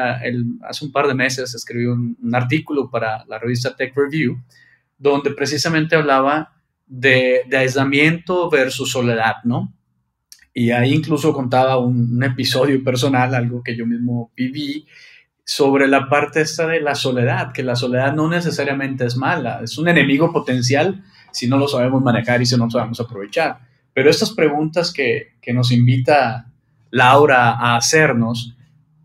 hace 0.63 0.85
un 0.85 0.93
par 0.93 1.07
de 1.07 1.15
meses 1.15 1.55
escribí 1.55 1.87
un, 1.87 2.17
artículo 2.35 2.91
para 2.91 3.25
la 3.27 3.39
revista 3.39 3.75
Tech 3.75 3.95
Review, 3.97 4.43
donde 4.99 5.31
precisamente 5.31 5.97
hablaba 5.97 6.53
de, 6.87 7.43
aislamiento 7.57 8.51
versus 8.51 8.91
soledad, 8.91 9.37
¿no? 9.45 9.73
Y 10.53 10.71
ahí 10.71 10.93
incluso 10.93 11.33
contaba 11.33 11.79
un, 11.79 12.17
un, 12.17 12.25
episodio 12.25 12.83
personal, 12.83 13.35
algo 13.35 13.63
que 13.63 13.77
yo 13.77 13.87
mismo 13.87 14.33
viví, 14.37 14.87
sobre 15.49 15.87
la 15.87 16.09
parte 16.09 16.41
esta 16.41 16.67
de 16.67 16.81
la 16.81 16.97
soledad, 16.97 17.53
que 17.53 17.63
la 17.63 17.77
soledad 17.77 18.13
no 18.13 18.29
necesariamente 18.29 19.07
es 19.07 19.17
mala, 19.17 19.61
es 19.63 19.79
un 19.79 19.87
enemigo 19.87 20.33
potencial 20.33 21.05
si 21.31 21.47
no 21.47 21.57
lo 21.57 21.69
sabemos 21.69 22.03
manejar 22.03 22.43
y 22.43 22.47
si 22.47 22.57
no 22.57 22.65
lo 22.65 22.71
sabemos 22.73 22.99
aprovechar. 22.99 23.61
Pero 23.95 24.11
estas 24.11 24.33
preguntas 24.33 24.93
que, 24.93 25.37
que 25.41 25.53
nos 25.53 25.71
invita 25.71 26.53
Laura 26.91 27.53
a 27.53 27.77
hacernos, 27.77 28.57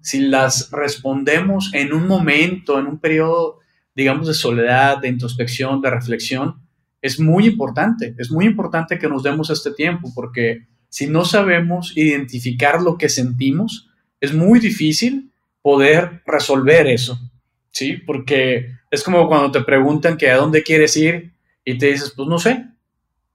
si 0.02 0.22
las 0.22 0.72
respondemos 0.72 1.72
en 1.76 1.94
un 1.94 2.08
momento, 2.08 2.80
en 2.80 2.88
un 2.88 2.98
periodo, 2.98 3.60
digamos, 3.96 4.28
de 4.28 4.34
soledad, 4.34 4.98
de 4.98 5.10
introspección, 5.10 5.80
de 5.80 5.92
reflexión, 5.92 6.56
es 7.04 7.20
muy 7.20 7.46
importante, 7.46 8.16
es 8.18 8.32
muy 8.32 8.46
importante 8.46 8.98
que 8.98 9.08
nos 9.08 9.22
demos 9.22 9.52
este 9.52 9.72
tiempo, 9.74 10.12
porque 10.16 10.66
si 10.90 11.06
no 11.06 11.24
sabemos 11.24 11.96
identificar 11.96 12.82
lo 12.82 12.98
que 12.98 13.10
sentimos, 13.10 13.92
es 14.20 14.34
muy 14.34 14.60
difícil 14.60 15.31
poder 15.62 16.21
resolver 16.26 16.88
eso, 16.88 17.19
¿sí? 17.71 17.93
Porque 17.97 18.76
es 18.89 19.04
como 19.04 19.28
cuando 19.28 19.52
te 19.52 19.63
preguntan 19.63 20.17
que 20.17 20.30
a 20.30 20.38
dónde 20.38 20.63
quieres 20.63 20.95
ir 20.97 21.34
y 21.63 21.78
te 21.78 21.88
dices, 21.88 22.13
pues 22.15 22.28
no 22.28 22.39
sé, 22.39 22.65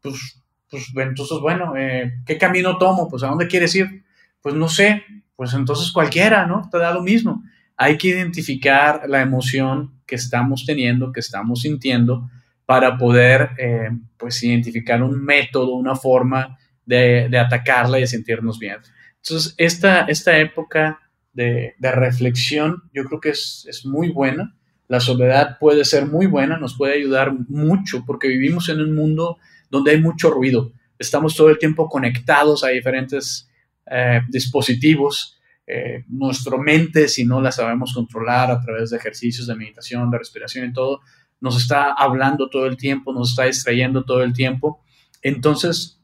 pues, 0.03 0.43
pues 0.71 0.85
entonces, 0.97 1.39
bueno, 1.41 1.77
eh, 1.77 2.21
¿qué 2.27 2.39
camino 2.39 2.79
tomo? 2.79 3.09
Pues 3.09 3.23
a 3.23 3.29
dónde 3.29 3.47
quieres 3.47 3.75
ir? 3.75 4.05
Pues 4.43 4.55
no 4.55 4.69
sé, 4.69 5.03
pues 5.37 5.55
entonces 5.55 5.93
cualquiera, 5.93 6.47
¿no? 6.47 6.69
Te 6.71 6.79
da 6.79 6.93
lo 6.93 7.03
mismo. 7.03 7.43
Hay 7.77 7.99
que 7.99 8.09
identificar 8.09 9.03
la 9.09 9.21
emoción 9.21 10.01
que 10.07 10.17
estamos 10.17 10.65
teniendo, 10.67 11.13
que 11.13 11.21
estamos 11.21 11.63
sintiendo, 11.63 12.29
para 12.65 12.99
poder, 12.99 13.51
eh, 13.59 13.91
pues, 14.17 14.43
identificar 14.43 15.03
un 15.03 15.25
método, 15.25 15.75
una 15.75 15.95
forma 15.95 16.59
de, 16.85 17.29
de, 17.29 17.39
atacarla 17.39 17.99
y 17.99 18.03
de 18.03 18.07
sentirnos 18.09 18.59
bien. 18.59 18.79
Entonces, 19.23 19.55
esta, 19.57 20.01
esta 20.03 20.37
época 20.39 21.01
de, 21.37 21.75
reflexión 21.93 22.83
yo 22.93 23.05
creo 23.05 23.21
que 23.21 23.31
es, 23.31 23.67
es, 23.69 23.85
muy 23.85 24.11
buena. 24.11 24.57
La 24.89 25.01
soledad 25.01 25.59
puede 25.59 25.85
ser 25.85 26.07
muy 26.07 26.27
buena, 26.27 26.59
nos 26.59 26.77
puede 26.77 26.95
ayudar 26.95 27.33
mucho 27.49 28.05
porque 28.07 28.29
vivimos 28.29 28.69
en 28.69 28.81
un 28.81 28.95
mundo 28.95 29.39
donde 29.71 29.93
hay 29.93 30.01
mucho 30.01 30.31
ruido. 30.31 30.73
Estamos 30.99 31.35
todo 31.37 31.51
el 31.51 31.59
tiempo 31.59 31.89
conectados 31.89 32.65
a 32.65 32.69
diferentes 32.69 33.51
eh, 33.91 34.21
dispositivos. 34.29 35.39
Eh, 35.67 36.05
nuestra 36.09 36.57
mente, 36.57 37.09
si 37.09 37.25
no 37.25 37.41
la 37.41 37.53
sabemos 37.53 37.93
controlar 37.93 38.51
a 38.51 38.61
través 38.61 38.91
de 38.91 38.97
ejercicios 38.97 39.47
de 39.47 39.57
meditación, 39.57 40.11
de 40.11 40.19
respiración 40.19 40.69
y 40.69 40.73
todo, 40.73 41.01
nos 41.41 41.57
está 41.57 41.93
hablando 41.93 42.49
todo 42.49 42.67
el 42.67 42.77
tiempo, 42.77 43.13
nos 43.13 43.31
está 43.31 43.45
distrayendo 43.45 44.05
todo 44.05 44.23
el 44.23 44.33
tiempo. 44.33 44.81
Entonces, 45.23 46.01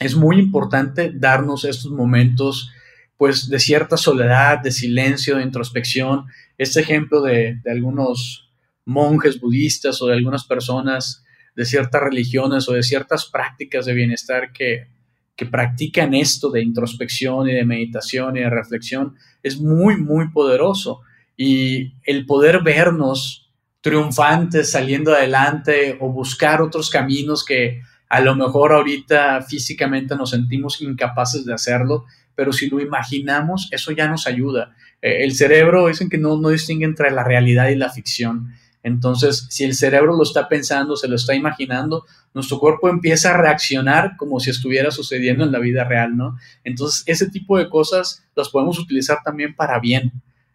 es 0.00 0.16
muy 0.16 0.38
importante 0.38 1.12
darnos 1.14 1.64
estos 1.64 1.92
momentos 1.92 2.70
pues 3.16 3.48
de 3.48 3.58
cierta 3.58 3.96
soledad, 3.96 4.60
de 4.60 4.70
silencio, 4.70 5.36
de 5.36 5.42
introspección. 5.42 6.26
Este 6.58 6.80
ejemplo 6.80 7.22
de, 7.22 7.60
de 7.62 7.70
algunos 7.70 8.50
monjes 8.84 9.40
budistas 9.40 10.02
o 10.02 10.06
de 10.06 10.14
algunas 10.14 10.44
personas 10.44 11.24
de 11.54 11.64
ciertas 11.64 12.02
religiones 12.02 12.68
o 12.68 12.72
de 12.72 12.82
ciertas 12.82 13.26
prácticas 13.26 13.86
de 13.86 13.94
bienestar 13.94 14.52
que, 14.52 14.88
que 15.36 15.46
practican 15.46 16.14
esto 16.14 16.50
de 16.50 16.62
introspección 16.62 17.48
y 17.48 17.54
de 17.54 17.64
meditación 17.64 18.36
y 18.36 18.40
de 18.40 18.50
reflexión 18.50 19.16
es 19.42 19.60
muy, 19.60 19.96
muy 19.96 20.30
poderoso. 20.30 21.00
Y 21.36 21.94
el 22.04 22.26
poder 22.26 22.62
vernos 22.62 23.52
triunfantes 23.80 24.70
saliendo 24.70 25.12
adelante 25.12 25.98
o 26.00 26.10
buscar 26.10 26.62
otros 26.62 26.88
caminos 26.88 27.44
que 27.44 27.82
a 28.08 28.20
lo 28.20 28.34
mejor 28.36 28.72
ahorita 28.72 29.42
físicamente 29.42 30.16
nos 30.16 30.30
sentimos 30.30 30.80
incapaces 30.80 31.44
de 31.44 31.52
hacerlo, 31.52 32.04
pero 32.34 32.52
si 32.52 32.68
lo 32.68 32.80
imaginamos, 32.80 33.68
eso 33.70 33.92
ya 33.92 34.08
nos 34.08 34.26
ayuda. 34.26 34.74
Eh, 35.02 35.24
el 35.24 35.34
cerebro 35.34 35.88
dicen 35.88 36.08
que 36.08 36.18
no, 36.18 36.36
no 36.38 36.48
distingue 36.50 36.84
entre 36.84 37.10
la 37.10 37.24
realidad 37.24 37.68
y 37.68 37.76
la 37.76 37.90
ficción. 37.90 38.52
Entonces, 38.82 39.46
si 39.50 39.64
el 39.64 39.74
cerebro 39.74 40.14
lo 40.14 40.22
está 40.22 40.48
pensando, 40.48 40.96
se 40.96 41.08
lo 41.08 41.16
está 41.16 41.34
imaginando, 41.34 42.04
nuestro 42.34 42.58
cuerpo 42.58 42.88
empieza 42.88 43.34
a 43.34 43.38
reaccionar 43.38 44.16
como 44.18 44.40
si 44.40 44.50
estuviera 44.50 44.90
sucediendo 44.90 45.44
en 45.44 45.52
la 45.52 45.58
vida 45.58 45.84
real, 45.84 46.16
¿no? 46.16 46.36
Entonces, 46.64 47.02
ese 47.06 47.30
tipo 47.30 47.56
de 47.56 47.70
cosas 47.70 48.24
las 48.34 48.50
podemos 48.50 48.78
utilizar 48.78 49.18
también 49.24 49.54
para 49.54 49.80
bien. 49.80 50.12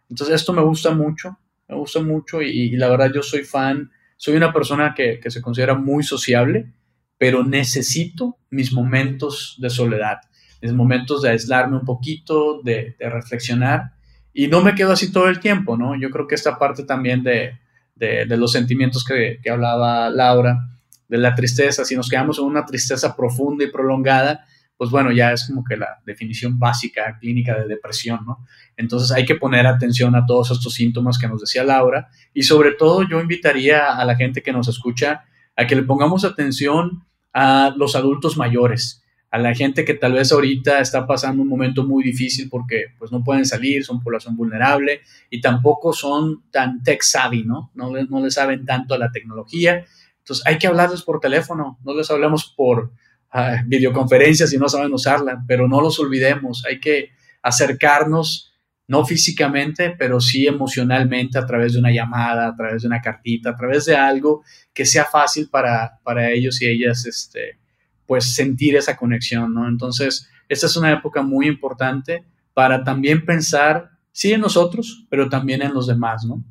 Entonces, 0.08 0.36
esto 0.36 0.52
me 0.52 0.62
gusta 0.62 0.92
mucho 0.92 1.36
me 1.70 1.76
gusta 1.76 2.00
mucho 2.02 2.42
y, 2.42 2.70
la 2.70 2.88
verdad 2.88 3.12
yo 3.14 3.22
soy 3.22 3.44
fan, 3.44 3.90
soy 4.16 4.36
una 4.36 4.52
persona 4.52 4.92
que, 4.94 5.20
se 5.24 5.40
considera 5.40 5.74
muy 5.74 6.02
sociable, 6.02 6.72
pero 7.16 7.44
necesito 7.44 8.38
mis 8.50 8.72
momentos 8.72 9.56
de 9.58 9.70
soledad, 9.70 10.18
mis 10.60 10.72
momentos 10.72 11.22
de 11.22 11.30
aislarme 11.30 11.76
un 11.76 11.84
poquito, 11.84 12.60
de, 12.62 12.96
reflexionar 12.98 13.92
y 14.32 14.48
no 14.48 14.62
me 14.62 14.74
quedo 14.74 14.92
así 14.92 15.12
todo 15.12 15.28
el 15.28 15.40
tiempo, 15.40 15.76
¿no? 15.76 15.98
Yo 15.98 16.10
creo 16.10 16.26
que 16.26 16.34
esta 16.34 16.58
parte 16.58 16.84
también 16.84 17.22
de, 17.22 17.58
de 17.96 18.36
los 18.36 18.52
sentimientos 18.52 19.04
que, 19.04 19.40
que 19.42 19.50
hablaba 19.50 20.08
Laura, 20.10 20.70
de 21.08 21.18
la 21.18 21.34
tristeza, 21.34 21.84
si 21.84 21.96
nos 21.96 22.08
quedamos 22.08 22.38
en 22.38 22.44
una 22.44 22.64
tristeza 22.64 23.16
profunda 23.16 23.64
y 23.64 23.70
prolongada, 23.70 24.46
pues 24.80 24.90
bueno, 24.90 25.12
ya 25.12 25.32
es 25.32 25.46
como 25.46 25.62
que 25.62 25.76
la 25.76 26.00
definición 26.06 26.58
básica 26.58 27.18
clínica 27.20 27.54
de 27.54 27.66
depresión, 27.66 28.20
¿no? 28.24 28.46
Entonces 28.78 29.10
hay 29.10 29.26
que 29.26 29.34
poner 29.34 29.66
atención 29.66 30.16
a 30.16 30.24
todos 30.24 30.52
estos 30.52 30.72
síntomas 30.72 31.18
que 31.18 31.28
nos 31.28 31.42
decía 31.42 31.64
Laura 31.64 32.08
y 32.32 32.44
sobre 32.44 32.72
todo 32.72 33.06
yo 33.06 33.20
invitaría 33.20 33.94
a 33.94 34.02
la 34.06 34.16
gente 34.16 34.42
que 34.42 34.52
nos 34.52 34.68
escucha 34.68 35.24
a 35.54 35.66
que 35.66 35.76
le 35.76 35.82
pongamos 35.82 36.24
atención 36.24 37.04
a 37.34 37.74
los 37.76 37.94
adultos 37.94 38.38
mayores, 38.38 39.04
a 39.30 39.38
la 39.38 39.54
gente 39.54 39.84
que 39.84 39.94
tal 39.94 40.14
vez 40.14 40.32
ahorita 40.32 40.80
está 40.80 41.06
pasando 41.06 41.42
un 41.42 41.48
momento 41.48 41.84
muy 41.84 42.02
difícil 42.02 42.48
porque 42.50 42.86
pues 42.98 43.12
no 43.12 43.22
pueden 43.22 43.46
salir, 43.46 43.84
son 43.84 44.02
población 44.02 44.36
vulnerable 44.36 45.02
y 45.30 45.40
tampoco 45.40 45.92
son 45.92 46.42
tan 46.50 46.82
tech 46.82 47.02
savvy, 47.02 47.44
¿no? 47.44 47.70
No 47.74 47.94
les, 47.94 48.10
no 48.10 48.28
saben 48.30 48.64
tanto 48.64 48.94
a 48.94 48.98
la 48.98 49.12
tecnología. 49.12 49.84
Entonces 50.18 50.44
hay 50.46 50.58
que 50.58 50.66
hablarles 50.66 51.02
por 51.02 51.20
teléfono, 51.20 51.78
no 51.84 51.94
les 51.94 52.10
hablamos 52.10 52.52
por 52.56 52.92
videoconferencias 53.66 54.52
y 54.52 54.58
no 54.58 54.68
saben 54.68 54.92
usarla, 54.92 55.44
pero 55.46 55.68
no 55.68 55.80
los 55.80 56.00
olvidemos, 56.00 56.64
hay 56.68 56.80
que 56.80 57.10
acercarnos 57.42 58.52
no 58.88 59.04
físicamente, 59.04 59.94
pero 59.96 60.20
sí 60.20 60.48
emocionalmente 60.48 61.38
a 61.38 61.46
través 61.46 61.74
de 61.74 61.78
una 61.78 61.92
llamada, 61.92 62.48
a 62.48 62.56
través 62.56 62.82
de 62.82 62.88
una 62.88 63.00
cartita, 63.00 63.50
a 63.50 63.56
través 63.56 63.84
de 63.84 63.94
algo 63.94 64.42
que 64.74 64.84
sea 64.84 65.04
fácil 65.04 65.48
para, 65.48 66.00
para 66.02 66.32
ellos 66.32 66.60
y 66.60 66.66
ellas, 66.66 67.06
este, 67.06 67.59
pues 68.10 68.34
sentir 68.34 68.74
esa 68.74 68.96
conexión, 68.96 69.54
¿no? 69.54 69.68
Entonces, 69.68 70.28
esta 70.48 70.66
es 70.66 70.76
una 70.76 70.90
época 70.90 71.22
muy 71.22 71.46
importante 71.46 72.24
para 72.54 72.82
también 72.82 73.24
pensar, 73.24 73.92
sí 74.10 74.32
en 74.32 74.40
nosotros, 74.40 75.06
pero 75.08 75.28
también 75.28 75.62
en 75.62 75.72
los 75.72 75.86
demás, 75.86 76.24
¿no? 76.24 76.42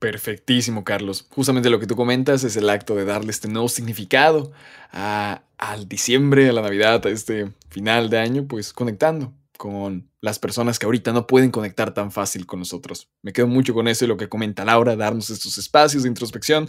Perfectísimo, 0.00 0.82
Carlos. 0.82 1.24
Justamente 1.30 1.70
lo 1.70 1.78
que 1.78 1.86
tú 1.86 1.94
comentas 1.94 2.42
es 2.42 2.56
el 2.56 2.68
acto 2.68 2.96
de 2.96 3.04
darle 3.04 3.30
este 3.30 3.46
nuevo 3.46 3.68
significado 3.68 4.50
a, 4.90 5.42
al 5.58 5.88
diciembre, 5.88 6.48
a 6.48 6.52
la 6.52 6.62
Navidad, 6.62 7.06
a 7.06 7.10
este 7.10 7.52
final 7.68 8.10
de 8.10 8.18
año, 8.18 8.48
pues 8.48 8.72
conectando 8.72 9.32
con 9.56 10.10
las 10.20 10.40
personas 10.40 10.80
que 10.80 10.86
ahorita 10.86 11.12
no 11.12 11.28
pueden 11.28 11.52
conectar 11.52 11.94
tan 11.94 12.10
fácil 12.10 12.46
con 12.46 12.58
nosotros. 12.58 13.12
Me 13.22 13.32
quedo 13.32 13.46
mucho 13.46 13.74
con 13.74 13.86
eso 13.86 14.04
y 14.04 14.08
lo 14.08 14.16
que 14.16 14.28
comenta 14.28 14.64
Laura, 14.64 14.96
darnos 14.96 15.30
estos 15.30 15.56
espacios 15.56 16.02
de 16.02 16.08
introspección, 16.08 16.68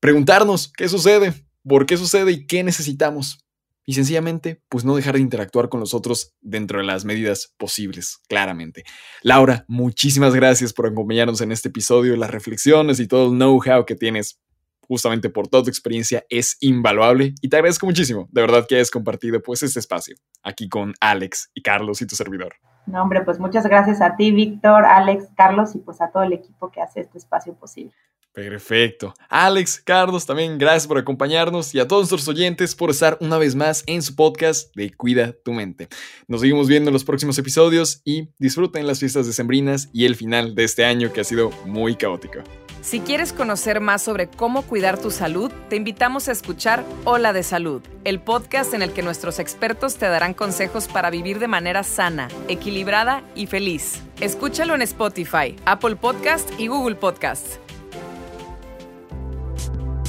preguntarnos 0.00 0.72
qué 0.74 0.88
sucede, 0.88 1.34
por 1.62 1.84
qué 1.84 1.98
sucede 1.98 2.32
y 2.32 2.46
qué 2.46 2.64
necesitamos 2.64 3.45
y 3.86 3.94
sencillamente, 3.94 4.60
pues 4.68 4.84
no 4.84 4.96
dejar 4.96 5.14
de 5.14 5.20
interactuar 5.20 5.68
con 5.68 5.78
los 5.78 5.94
otros 5.94 6.34
dentro 6.40 6.80
de 6.80 6.84
las 6.84 7.04
medidas 7.04 7.54
posibles, 7.56 8.18
claramente. 8.28 8.84
Laura, 9.22 9.64
muchísimas 9.68 10.34
gracias 10.34 10.72
por 10.72 10.86
acompañarnos 10.86 11.40
en 11.40 11.52
este 11.52 11.68
episodio. 11.68 12.16
Las 12.16 12.32
reflexiones 12.32 12.98
y 12.98 13.06
todo 13.06 13.30
el 13.30 13.38
know-how 13.38 13.86
que 13.86 13.94
tienes 13.94 14.40
justamente 14.88 15.30
por 15.30 15.48
toda 15.48 15.64
tu 15.64 15.70
experiencia 15.70 16.24
es 16.28 16.56
invaluable 16.60 17.34
y 17.40 17.48
te 17.48 17.56
agradezco 17.56 17.86
muchísimo, 17.86 18.28
de 18.30 18.40
verdad 18.40 18.66
que 18.68 18.76
hayas 18.76 18.90
compartido 18.90 19.40
pues 19.42 19.62
este 19.62 19.80
espacio 19.80 20.16
aquí 20.42 20.68
con 20.68 20.94
Alex 21.00 21.50
y 21.54 21.62
Carlos 21.62 22.02
y 22.02 22.06
tu 22.06 22.16
servidor. 22.16 22.54
No, 22.86 23.02
hombre, 23.02 23.22
pues 23.24 23.40
muchas 23.40 23.66
gracias 23.66 24.00
a 24.00 24.16
ti, 24.16 24.30
Víctor, 24.30 24.84
Alex, 24.84 25.28
Carlos 25.36 25.74
y 25.74 25.78
pues 25.78 26.00
a 26.00 26.10
todo 26.10 26.22
el 26.22 26.32
equipo 26.32 26.70
que 26.70 26.80
hace 26.80 27.00
este 27.00 27.18
espacio 27.18 27.54
posible. 27.54 27.92
Perfecto. 28.36 29.14
Alex, 29.30 29.80
Carlos, 29.82 30.26
también 30.26 30.58
gracias 30.58 30.86
por 30.86 30.98
acompañarnos 30.98 31.74
y 31.74 31.80
a 31.80 31.88
todos 31.88 32.02
nuestros 32.02 32.28
oyentes 32.28 32.74
por 32.74 32.90
estar 32.90 33.16
una 33.22 33.38
vez 33.38 33.54
más 33.54 33.82
en 33.86 34.02
su 34.02 34.14
podcast 34.14 34.76
de 34.76 34.92
Cuida 34.92 35.32
tu 35.32 35.54
mente. 35.54 35.88
Nos 36.28 36.42
seguimos 36.42 36.68
viendo 36.68 36.90
en 36.90 36.92
los 36.92 37.04
próximos 37.04 37.38
episodios 37.38 38.02
y 38.04 38.28
disfruten 38.38 38.86
las 38.86 38.98
fiestas 38.98 39.26
decembrinas 39.26 39.88
y 39.94 40.04
el 40.04 40.16
final 40.16 40.54
de 40.54 40.64
este 40.64 40.84
año 40.84 41.14
que 41.14 41.22
ha 41.22 41.24
sido 41.24 41.50
muy 41.64 41.96
caótico. 41.96 42.40
Si 42.82 43.00
quieres 43.00 43.32
conocer 43.32 43.80
más 43.80 44.02
sobre 44.02 44.28
cómo 44.28 44.60
cuidar 44.60 45.00
tu 45.00 45.10
salud, 45.10 45.50
te 45.70 45.76
invitamos 45.76 46.28
a 46.28 46.32
escuchar 46.32 46.84
Hola 47.04 47.32
de 47.32 47.42
Salud, 47.42 47.80
el 48.04 48.20
podcast 48.20 48.74
en 48.74 48.82
el 48.82 48.92
que 48.92 49.02
nuestros 49.02 49.38
expertos 49.38 49.96
te 49.96 50.06
darán 50.10 50.34
consejos 50.34 50.88
para 50.88 51.08
vivir 51.08 51.38
de 51.38 51.48
manera 51.48 51.84
sana, 51.84 52.28
equilibrada 52.48 53.24
y 53.34 53.46
feliz. 53.46 54.02
Escúchalo 54.20 54.74
en 54.74 54.82
Spotify, 54.82 55.56
Apple 55.64 55.96
Podcast 55.96 56.50
y 56.58 56.66
Google 56.66 56.96
Podcast. 56.96 57.65